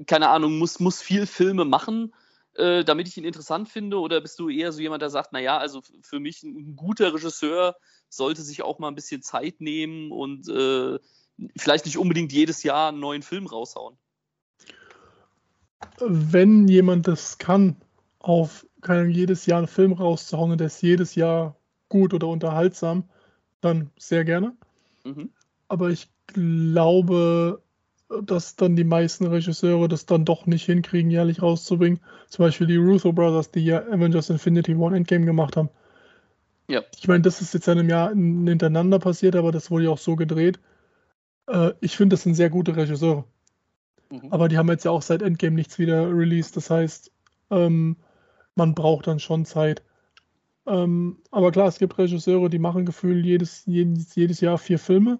[0.06, 2.14] keine Ahnung, muss, muss viel Filme machen,
[2.54, 3.98] äh, damit ich ihn interessant finde?
[3.98, 7.76] Oder bist du eher so jemand, der sagt, naja, also für mich ein guter Regisseur
[8.08, 10.98] sollte sich auch mal ein bisschen Zeit nehmen und äh,
[11.56, 13.96] vielleicht nicht unbedingt jedes Jahr einen neuen Film raushauen?
[15.98, 17.76] Wenn jemand das kann,
[18.18, 21.56] auf kann jedes Jahr einen Film rauszuhauen und der ist jedes Jahr
[21.88, 23.08] gut oder unterhaltsam,
[23.60, 24.54] dann sehr gerne.
[25.04, 25.30] Mhm.
[25.68, 27.63] Aber ich glaube,
[28.22, 32.00] dass dann die meisten Regisseure das dann doch nicht hinkriegen, jährlich rauszubringen.
[32.28, 35.70] Zum Beispiel die Russo Brothers, die ja Avengers Infinity One Endgame gemacht haben.
[36.68, 36.82] Ja.
[36.96, 39.98] Ich meine, das ist jetzt in einem Jahr hintereinander passiert, aber das wurde ja auch
[39.98, 40.58] so gedreht.
[41.46, 43.24] Äh, ich finde, das sind sehr gute Regisseure.
[44.10, 44.28] Mhm.
[44.30, 46.56] Aber die haben jetzt ja auch seit Endgame nichts wieder released.
[46.56, 47.10] Das heißt,
[47.50, 47.96] ähm,
[48.54, 49.82] man braucht dann schon Zeit.
[50.66, 55.18] Ähm, aber klar, es gibt Regisseure, die machen gefühlt jedes, jedes, jedes Jahr vier Filme.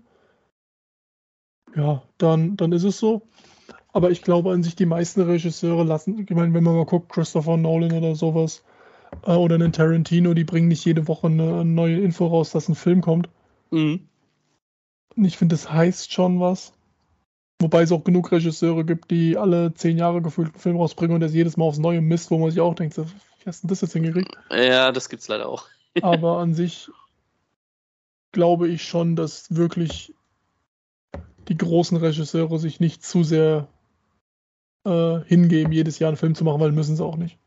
[1.77, 3.23] Ja, dann, dann ist es so.
[3.93, 7.11] Aber ich glaube an sich, die meisten Regisseure lassen, ich meine, wenn man mal guckt,
[7.13, 8.65] Christopher Nolan oder sowas,
[9.23, 12.75] äh, oder einen Tarantino, die bringen nicht jede Woche eine, neue Info raus, dass ein
[12.75, 13.29] Film kommt.
[13.71, 14.09] Mhm.
[15.17, 16.73] Und ich finde, das heißt schon was.
[17.61, 21.21] Wobei es auch genug Regisseure gibt, die alle zehn Jahre gefühlt einen Film rausbringen und
[21.21, 23.05] das jedes Mal aufs Neue misst, wo man sich auch denkt, wie
[23.47, 24.37] hast du das jetzt hingekriegt?
[24.51, 25.67] Ja, das gibt es leider auch.
[26.03, 26.91] Aber an sich
[28.33, 30.13] glaube ich schon, dass wirklich
[31.49, 33.69] die großen Regisseure sich nicht zu sehr
[34.85, 37.39] äh, hingeben, jedes Jahr einen Film zu machen, weil müssen sie auch nicht.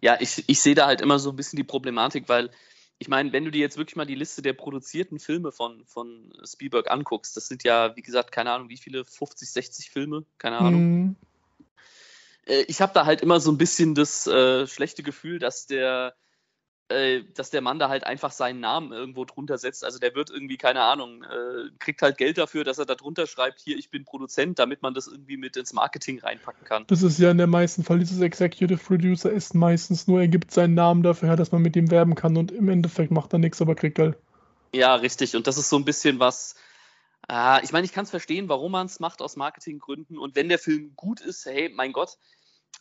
[0.00, 2.50] Ja, ich, ich sehe da halt immer so ein bisschen die Problematik, weil
[2.98, 6.32] ich meine, wenn du dir jetzt wirklich mal die Liste der produzierten Filme von, von
[6.44, 10.58] Spielberg anguckst, das sind ja, wie gesagt, keine Ahnung, wie viele, 50, 60 Filme, keine
[10.58, 10.82] Ahnung.
[10.82, 11.16] Mhm.
[12.46, 16.14] Äh, ich habe da halt immer so ein bisschen das äh, schlechte Gefühl, dass der
[16.88, 19.84] dass der Mann da halt einfach seinen Namen irgendwo drunter setzt.
[19.84, 23.26] Also der wird irgendwie, keine Ahnung, äh, kriegt halt Geld dafür, dass er da drunter
[23.26, 26.84] schreibt, hier, ich bin Produzent, damit man das irgendwie mit ins Marketing reinpacken kann.
[26.88, 30.50] Das ist ja in der meisten Fall, dieses Executive Producer ist meistens nur, er gibt
[30.50, 33.38] seinen Namen dafür her, dass man mit ihm werben kann und im Endeffekt macht er
[33.38, 34.18] nichts, aber kriegt Geld.
[34.74, 35.36] Ja, richtig.
[35.36, 36.54] Und das ist so ein bisschen was,
[37.30, 40.18] äh, ich meine, ich kann es verstehen, warum man es macht aus Marketinggründen.
[40.18, 42.18] Und wenn der Film gut ist, hey, mein Gott.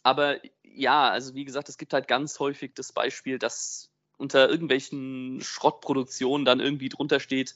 [0.02, 5.42] Aber ja, also wie gesagt, es gibt halt ganz häufig das Beispiel, dass unter irgendwelchen
[5.42, 7.56] Schrottproduktionen dann irgendwie drunter steht,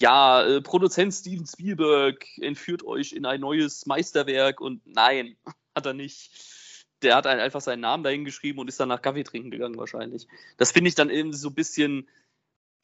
[0.00, 5.36] ja, äh, Produzent Steven Spielberg entführt euch in ein neues Meisterwerk und nein,
[5.74, 6.30] hat er nicht.
[7.02, 10.26] Der hat einfach seinen Namen dahin geschrieben und ist dann nach Kaffee trinken gegangen wahrscheinlich.
[10.56, 12.08] Das finde ich dann eben so ein bisschen,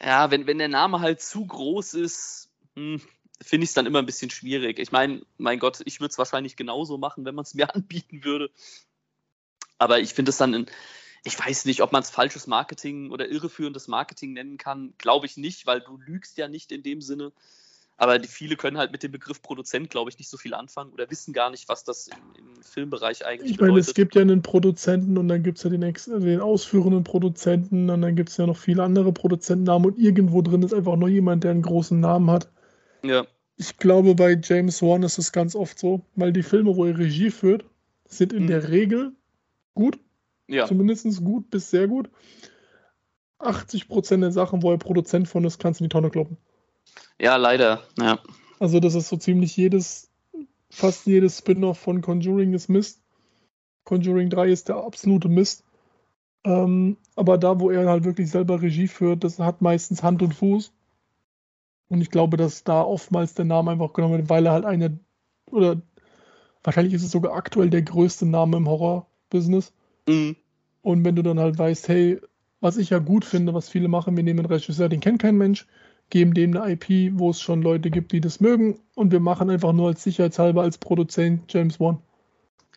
[0.01, 3.01] ja, wenn, wenn der Name halt zu groß ist, hm,
[3.43, 4.79] finde ich es dann immer ein bisschen schwierig.
[4.79, 8.25] Ich meine, mein Gott, ich würde es wahrscheinlich genauso machen, wenn man es mir anbieten
[8.25, 8.51] würde.
[9.79, 10.67] Aber ich finde es dann in,
[11.25, 14.93] ich weiß nicht, ob man es falsches Marketing oder irreführendes Marketing nennen kann.
[14.99, 17.33] Glaube ich nicht, weil du lügst ja nicht in dem Sinne.
[17.97, 20.93] Aber die viele können halt mit dem Begriff Produzent, glaube ich, nicht so viel anfangen
[20.93, 23.89] oder wissen gar nicht, was das im, im Filmbereich eigentlich ich meine, bedeutet.
[23.89, 28.03] Es gibt ja einen Produzenten und dann gibt es ja den, den, ausführenden Produzenten und
[28.03, 31.45] dann gibt es ja noch viele andere Produzentennamen und irgendwo drin ist einfach nur jemand,
[31.45, 32.51] der einen großen Namen hat.
[33.03, 33.27] Ja.
[33.57, 36.99] Ich glaube, bei James Wan ist es ganz oft so, weil die Filme, wo er
[36.99, 37.65] Regie führt,
[38.09, 38.49] sind in mhm.
[38.49, 39.13] der Regel
[39.75, 40.01] gut
[40.49, 40.67] ja.
[40.67, 42.11] Zumindest gut bis sehr gut.
[43.39, 46.37] 80% der Sachen, wo er Produzent von ist, kannst du in die Tonne kloppen.
[47.21, 47.83] Ja, leider.
[47.99, 48.19] Ja.
[48.59, 50.11] Also, das ist so ziemlich jedes,
[50.71, 53.03] fast jedes Spin-off von Conjuring ist Mist.
[53.85, 55.65] Conjuring 3 ist der absolute Mist.
[56.45, 60.35] Ähm, aber da, wo er halt wirklich selber Regie führt, das hat meistens Hand und
[60.35, 60.73] Fuß.
[61.89, 64.99] Und ich glaube, dass da oftmals der Name einfach genommen wird, weil er halt eine,
[65.51, 65.81] oder
[66.63, 69.73] wahrscheinlich ist es sogar aktuell der größte Name im Horror-Business.
[70.07, 70.37] Mhm.
[70.83, 72.21] Und wenn du dann halt weißt, hey,
[72.61, 75.37] was ich ja gut finde, was viele machen, wir nehmen einen Regisseur, den kennt kein
[75.37, 75.67] Mensch,
[76.11, 79.51] geben dem eine IP, wo es schon Leute gibt, die das mögen, und wir machen
[79.51, 81.99] einfach nur als sicherheitshalber als Produzent James Wan.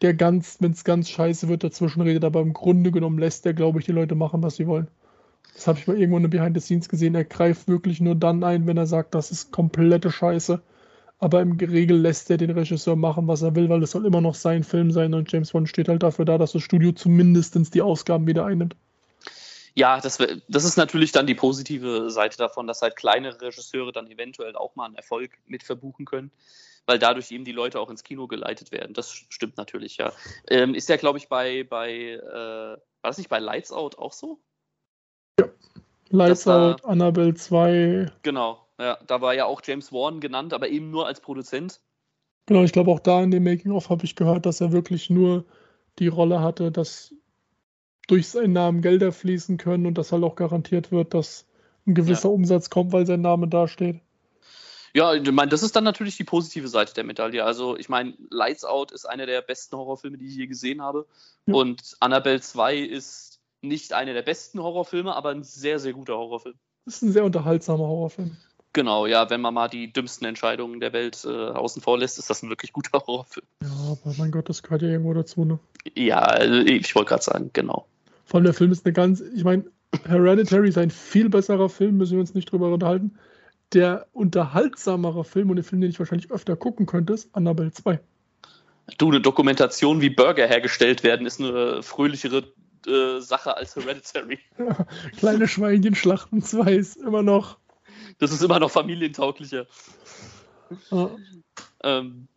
[0.02, 3.54] Der ganz, wenn es ganz scheiße wird, dazwischen redet, aber im Grunde genommen lässt der,
[3.54, 4.88] glaube ich, die Leute machen, was sie wollen.
[5.54, 7.16] Das habe ich mal irgendwo in der Behind the Scenes gesehen.
[7.16, 10.62] Er greift wirklich nur dann ein, wenn er sagt, das ist komplette Scheiße
[11.20, 14.22] aber im Regel lässt er den Regisseur machen, was er will, weil es soll immer
[14.22, 17.74] noch sein Film sein und James Bond steht halt dafür da, dass das Studio zumindest
[17.74, 18.76] die Ausgaben wieder einnimmt.
[19.74, 24.08] Ja, das, das ist natürlich dann die positive Seite davon, dass halt kleinere Regisseure dann
[24.08, 26.32] eventuell auch mal einen Erfolg mit verbuchen können,
[26.88, 28.94] weil dadurch eben die Leute auch ins Kino geleitet werden.
[28.94, 30.14] Das stimmt natürlich, ja.
[30.50, 34.14] Ähm, ist ja, glaube ich, bei, bei äh, war das nicht bei Lights Out auch
[34.14, 34.40] so?
[35.40, 35.48] Ja.
[36.10, 38.12] Lights Out, Annabelle 2.
[38.24, 41.80] Genau, ja, da war ja auch James Warren genannt, aber eben nur als Produzent.
[42.46, 45.46] Genau, ich glaube auch da in dem Making-of habe ich gehört, dass er wirklich nur
[46.00, 47.14] die Rolle hatte, dass
[48.08, 51.46] durch seinen Namen Gelder fließen können und dass halt auch garantiert wird, dass
[51.86, 52.36] ein gewisser ja.
[52.36, 54.00] Umsatz kommt, weil sein Name dasteht.
[54.94, 57.44] Ja, ich meine, das ist dann natürlich die positive Seite der Medaille.
[57.44, 61.06] Also, ich meine, Lights Out ist einer der besten Horrorfilme, die ich je gesehen habe.
[61.46, 61.54] Ja.
[61.54, 66.56] Und Annabelle 2 ist nicht einer der besten Horrorfilme, aber ein sehr, sehr guter Horrorfilm.
[66.86, 68.38] Das ist ein sehr unterhaltsamer Horrorfilm.
[68.78, 72.30] Genau, ja, wenn man mal die dümmsten Entscheidungen der Welt äh, außen vor lässt, ist
[72.30, 73.48] das ein wirklich guter Horrorfilm.
[73.64, 75.58] Ja, aber mein Gott, das gehört ja irgendwo dazu, ne?
[75.96, 77.88] Ja, also ich wollte gerade sagen, genau.
[78.26, 79.64] Vor allem der Film ist eine ganz, ich meine,
[80.06, 83.18] Hereditary ist ein viel besserer Film, müssen wir uns nicht drüber unterhalten.
[83.74, 88.00] Der unterhaltsamere Film und der Film, den ich wahrscheinlich öfter gucken könnte, ist Annabelle 2.
[89.00, 92.44] Du, eine Dokumentation, wie Burger hergestellt werden, ist eine fröhlichere
[92.86, 94.38] äh, Sache als Hereditary.
[94.60, 94.86] Ja,
[95.18, 97.58] kleine Schweinchen schlachten 2 ist immer noch.
[98.20, 99.68] Das ist immer noch familientauglicher.
[101.84, 102.28] Ähm,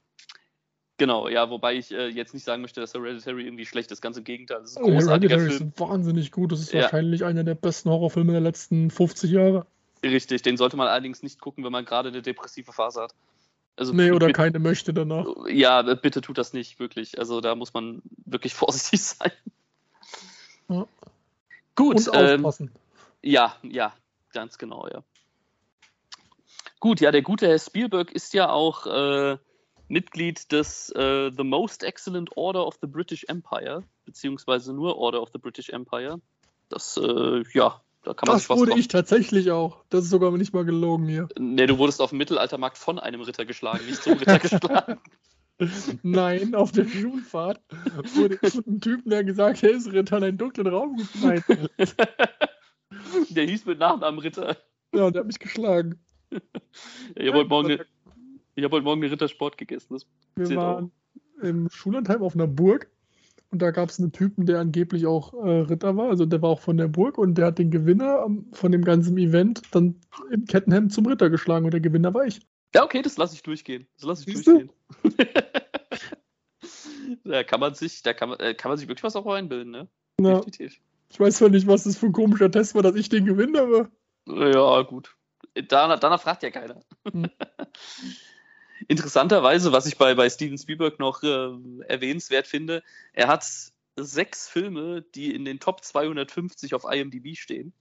[0.99, 4.01] genau, ja, wobei ich äh, jetzt nicht sagen möchte, dass Hereditary irgendwie schlecht ist.
[4.01, 4.61] Ganz im Gegenteil.
[4.61, 5.73] Das ist ein großartiger Hereditary Film.
[5.75, 6.53] ist wahnsinnig gut.
[6.53, 6.83] Das ist ja.
[6.83, 9.67] wahrscheinlich einer der besten Horrorfilme der letzten 50 Jahre.
[10.03, 13.15] Richtig, den sollte man allerdings nicht gucken, wenn man gerade eine depressive Phase hat.
[13.77, 15.27] Also, nee, oder bitte, keine möchte danach.
[15.49, 17.19] Ja, bitte tut das nicht, wirklich.
[17.19, 19.33] Also da muss man wirklich vorsichtig sein.
[20.69, 20.87] Ja.
[21.75, 21.97] Gut.
[21.97, 22.71] Und ähm, aufpassen.
[23.23, 23.95] Ja, ja,
[24.33, 25.03] ganz genau, ja.
[26.81, 29.37] Gut, ja, der gute Herr Spielberg ist ja auch äh,
[29.89, 35.29] Mitglied des äh, The Most Excellent Order of the British Empire, beziehungsweise nur Order of
[35.33, 36.21] the British Empire.
[36.71, 39.85] Das, äh, ja, da kann man das sich was wurde ich tatsächlich auch.
[39.91, 41.29] Das ist sogar nicht mal gelogen hier.
[41.39, 45.01] Nee, du wurdest auf dem Mittelaltermarkt von einem Ritter geschlagen, nicht zum Ritter geschlagen.
[46.03, 47.61] Nein, auf der Schulfahrt
[48.15, 51.45] wurde von einem Typen, der gesagt hat, er ist Ritter in einen dunklen Raum gefallen.
[53.31, 54.57] Der hieß mit Nachnamen Ritter.
[54.95, 56.01] Ja, und der hat mich geschlagen.
[56.31, 57.79] Ich habe heute, Morgen,
[58.59, 59.95] hab heute Morgen eine Rittersport gegessen.
[59.95, 60.93] Das Wir waren
[61.39, 61.45] auch.
[61.45, 62.91] im Schullandheim auf einer Burg
[63.51, 66.51] und da gab es einen Typen, der angeblich auch äh, Ritter war, also der war
[66.51, 70.45] auch von der Burg und der hat den Gewinner von dem ganzen Event dann im
[70.45, 72.41] Kettenhemd zum Ritter geschlagen und der Gewinner war ich.
[72.75, 73.89] Ja, okay, das lasse ich durchgehen.
[73.97, 74.71] Das lasse ich Siehst durchgehen.
[77.25, 79.73] da kann man sich, da kann man, äh, kann man sich wirklich was auch einbilden,
[79.73, 79.89] ne?
[80.21, 80.37] Ja.
[80.37, 80.81] Definitiv.
[81.09, 83.61] Ich weiß zwar nicht, was das für ein komischer Test war, dass ich den gewinne,
[83.61, 83.91] aber.
[84.27, 85.17] Ja, gut.
[85.55, 86.81] Danach, danach fragt ja keiner.
[87.11, 87.31] Hm.
[88.89, 91.51] Interessanterweise, was ich bei, bei Steven Spielberg noch äh,
[91.87, 92.83] erwähnenswert finde,
[93.13, 93.45] er hat
[93.97, 97.73] sechs Filme, die in den Top 250 auf IMDb stehen.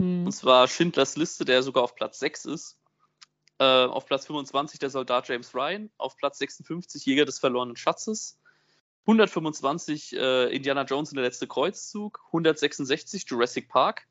[0.00, 0.26] Hm.
[0.26, 2.80] Und zwar Schindlers Liste, der sogar auf Platz 6 ist.
[3.58, 5.90] Äh, auf Platz 25 der Soldat James Ryan.
[5.98, 8.38] Auf Platz 56 Jäger des verlorenen Schatzes.
[9.02, 12.20] 125 äh, Indiana Jones und der letzte Kreuzzug.
[12.28, 14.07] 166 Jurassic Park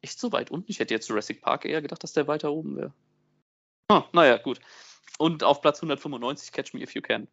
[0.00, 0.70] echt so weit unten.
[0.70, 2.92] Ich hätte jetzt Jurassic Park eher gedacht, dass der weiter oben wäre.
[3.88, 4.60] Ah, naja, gut.
[5.18, 7.28] Und auf Platz 195 Catch Me If You Can.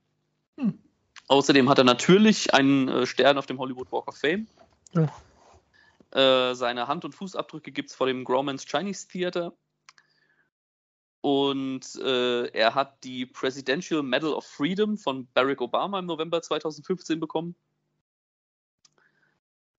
[0.58, 0.80] Hm.
[1.28, 4.47] Außerdem hat er natürlich einen äh, Stern auf dem Hollywood Walk of Fame.
[4.93, 5.12] Ja.
[6.12, 9.54] Äh, seine Hand- und Fußabdrücke gibt es vor dem Grauman's Chinese Theater.
[11.21, 17.19] Und äh, er hat die Presidential Medal of Freedom von Barack Obama im November 2015
[17.19, 17.56] bekommen.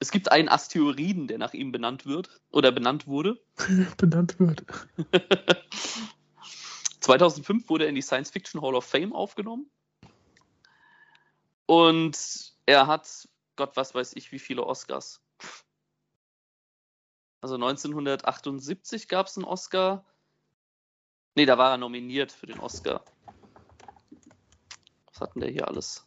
[0.00, 3.40] Es gibt einen Asteroiden, der nach ihm benannt wird oder benannt wurde.
[3.96, 4.64] benannt wird.
[7.00, 9.68] 2005 wurde er in die Science Fiction Hall of Fame aufgenommen.
[11.66, 15.20] Und er hat, Gott, was weiß ich, wie viele Oscars.
[17.40, 20.04] Also 1978 gab es einen Oscar.
[21.34, 23.04] Ne, da war er nominiert für den Oscar.
[25.06, 26.06] Was hatten der hier alles?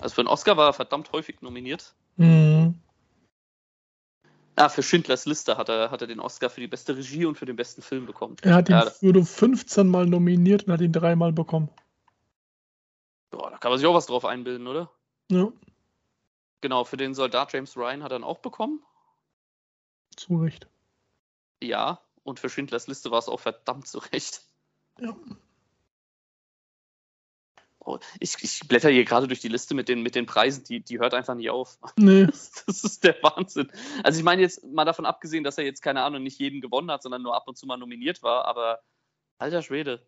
[0.00, 1.94] Also für den Oscar war er verdammt häufig nominiert.
[2.16, 2.80] Mhm.
[4.56, 7.36] Ah, für Schindlers Liste hat er, hat er den Oscar für die beste Regie und
[7.36, 8.36] für den besten Film bekommen.
[8.42, 11.70] Er hat ihn ja, wurde 15 Mal nominiert und hat ihn dreimal bekommen.
[13.30, 14.90] Boah, da kann man sich auch was drauf einbilden, oder?
[15.30, 15.50] Ja.
[16.60, 18.80] Genau, für den Soldat James Ryan hat er ihn auch bekommen.
[20.14, 20.68] Zu Recht.
[21.60, 24.42] Ja, und für Schindlers Liste war es auch verdammt zu Recht.
[25.00, 25.16] Ja.
[27.86, 30.80] Oh, ich, ich blätter hier gerade durch die Liste mit den, mit den Preisen, die,
[30.80, 31.78] die hört einfach nicht auf.
[31.96, 32.26] Nee.
[32.26, 33.70] Das, das, ist der Wahnsinn.
[34.02, 36.90] Also ich meine jetzt mal davon abgesehen, dass er jetzt, keine Ahnung, nicht jeden gewonnen
[36.90, 38.80] hat, sondern nur ab und zu mal nominiert war, aber
[39.38, 40.06] alter Schwede.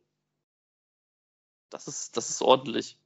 [1.69, 2.97] Das ist, das ist ordentlich.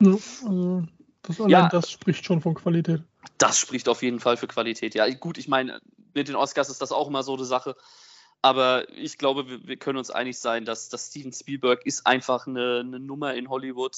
[0.00, 0.84] Ja, also
[1.22, 3.02] das, ja, das spricht schon von Qualität.
[3.38, 4.94] Das spricht auf jeden Fall für Qualität.
[4.94, 5.80] Ja, gut, ich meine,
[6.14, 7.76] mit den Oscars ist das auch immer so eine Sache.
[8.42, 12.48] Aber ich glaube, wir, wir, können uns einig sein, dass, dass Steven Spielberg ist einfach
[12.48, 13.96] eine, eine Nummer in Hollywood.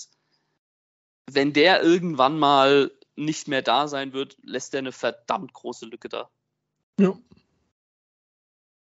[1.31, 6.11] Wenn der irgendwann mal nicht mehr da sein wird, lässt er eine verdammt große Lücke
[6.11, 6.29] da.
[7.01, 7.17] Ja.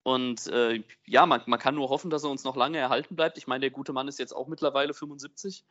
[0.03, 3.37] Und äh, ja, man, man, kann nur hoffen, dass er uns noch lange erhalten bleibt.
[3.37, 5.65] Ich meine, der gute Mann ist jetzt auch mittlerweile 75.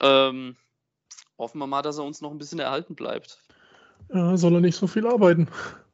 [0.00, 0.56] Ähm,
[1.38, 3.38] hoffen wir mal, dass er uns noch ein bisschen erhalten bleibt.
[4.12, 5.48] Ja, soll er nicht so viel arbeiten.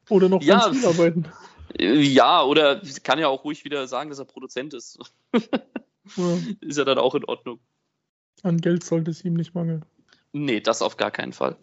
[0.09, 1.29] Oder noch ja, ganz viel arbeiten.
[1.79, 4.99] Ja, oder kann ja auch ruhig wieder sagen, dass er Produzent ist.
[5.33, 6.39] ja.
[6.61, 7.61] Ist ja dann auch in Ordnung.
[8.43, 9.85] An Geld sollte es ihm nicht mangeln.
[10.33, 11.57] Nee, das auf gar keinen Fall.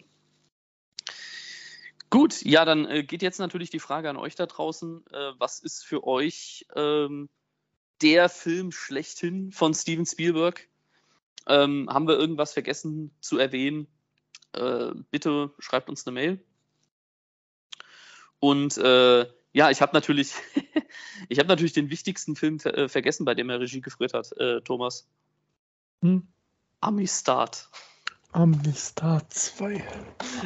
[2.09, 5.05] Gut, ja, dann äh, geht jetzt natürlich die Frage an euch da draußen.
[5.12, 7.30] Äh, was ist für euch ähm,
[8.01, 10.68] der Film schlechthin von Steven Spielberg?
[11.47, 13.88] Ähm, haben wir irgendwas vergessen zu erwähnen?
[14.51, 16.43] Äh, bitte schreibt uns eine Mail.
[18.39, 20.34] Und äh, ja, ich habe natürlich,
[21.30, 24.62] ich habe natürlich den wichtigsten Film äh, vergessen, bei dem er Regie geführt hat, äh,
[24.62, 25.08] Thomas.
[26.02, 26.28] Hm?
[26.80, 27.68] Amistad.
[28.32, 29.84] Amistad 2.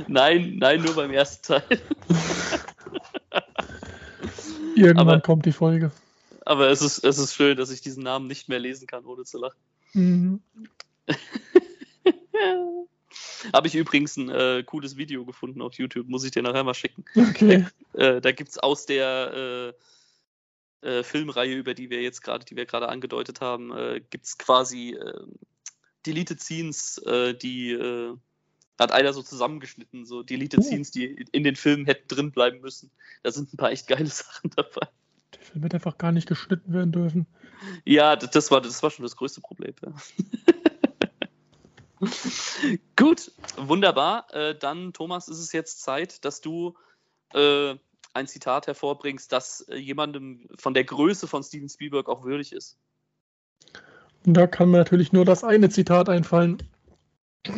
[0.07, 1.63] Nein, nein, nur beim ersten Teil.
[4.75, 5.91] Irgendwann aber, kommt die Folge.
[6.45, 9.23] Aber es ist, es ist schön, dass ich diesen Namen nicht mehr lesen kann, ohne
[9.23, 9.57] zu lachen.
[9.93, 10.41] Mhm.
[13.53, 16.73] Habe ich übrigens ein äh, cooles Video gefunden auf YouTube, muss ich dir nachher mal
[16.73, 17.05] schicken.
[17.15, 17.65] Okay.
[17.93, 19.73] Äh, da gibt es aus der
[20.83, 24.25] äh, äh, Filmreihe, über die wir jetzt gerade, die wir gerade angedeutet haben, äh, gibt
[24.25, 25.31] es quasi ähm,
[26.05, 27.73] Deleted Scenes, äh, die
[28.77, 30.63] hat einer so zusammengeschnitten, so Deleted oh.
[30.63, 32.91] Scenes, die in den Filmen hätten drin bleiben müssen.
[33.23, 34.87] Da sind ein paar echt geile Sachen dabei.
[35.33, 37.27] Der Film hätte einfach gar nicht geschnitten werden dürfen.
[37.85, 39.73] Ja, das war, das war schon das größte Problem.
[39.81, 39.93] Ja.
[42.95, 44.33] Gut, wunderbar.
[44.33, 46.75] Äh, dann, Thomas, ist es jetzt Zeit, dass du
[47.33, 47.75] äh,
[48.13, 52.77] ein Zitat hervorbringst, das äh, jemandem von der Größe von Steven Spielberg auch würdig ist.
[54.25, 56.63] Und da kann mir natürlich nur das eine Zitat einfallen.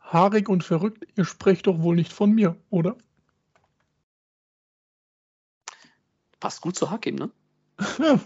[0.00, 2.96] Haarig und verrückt, ihr sprecht doch wohl nicht von mir, oder?
[6.38, 7.30] Passt gut zu Hakim, ne?
[7.98, 8.20] Ja.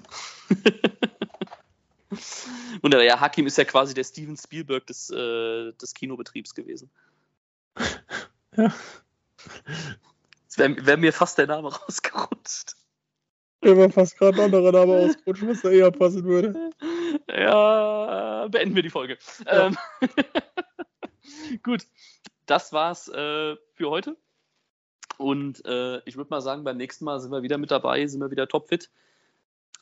[2.82, 6.90] Und ja, Hakim ist ja quasi der Steven Spielberg des, äh, des Kinobetriebs gewesen.
[8.56, 8.74] Ja.
[10.56, 12.74] Wäre wär mir fast der Name rausgerutscht.
[13.62, 16.72] Mir war fast gerade ein anderer Name ausgerutscht, was da eher passen würde.
[17.28, 19.18] Ja, beenden wir die Folge.
[19.46, 19.68] Ja.
[19.68, 19.78] Ähm,
[21.62, 21.86] gut,
[22.46, 24.16] das war's äh, für heute.
[25.16, 28.20] Und äh, ich würde mal sagen, beim nächsten Mal sind wir wieder mit dabei, sind
[28.20, 28.90] wir wieder topfit.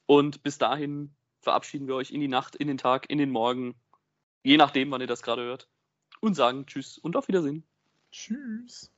[0.04, 3.74] Und bis dahin verabschieden wir euch in die Nacht, in den Tag, in den Morgen,
[4.42, 5.68] je nachdem, wann ihr das gerade hört.
[6.20, 7.66] Und sagen Tschüss und auf Wiedersehen.
[8.10, 8.92] Tschüss.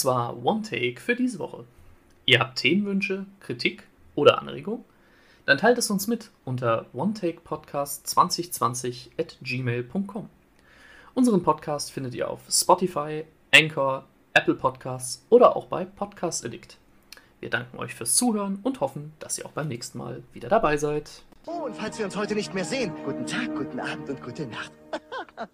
[0.00, 1.66] Das war One Take für diese Woche.
[2.24, 3.82] Ihr habt Themenwünsche, Kritik
[4.14, 4.82] oder Anregungen?
[5.44, 10.30] Dann teilt es uns mit unter onetakepodcast2020 at gmail.com.
[11.12, 16.78] Unseren Podcast findet ihr auf Spotify, Anchor, Apple Podcasts oder auch bei Podcast Addict.
[17.40, 20.78] Wir danken euch fürs Zuhören und hoffen, dass ihr auch beim nächsten Mal wieder dabei
[20.78, 21.24] seid.
[21.44, 24.46] Oh, und falls wir uns heute nicht mehr sehen, guten Tag, guten Abend und gute
[24.46, 24.72] Nacht.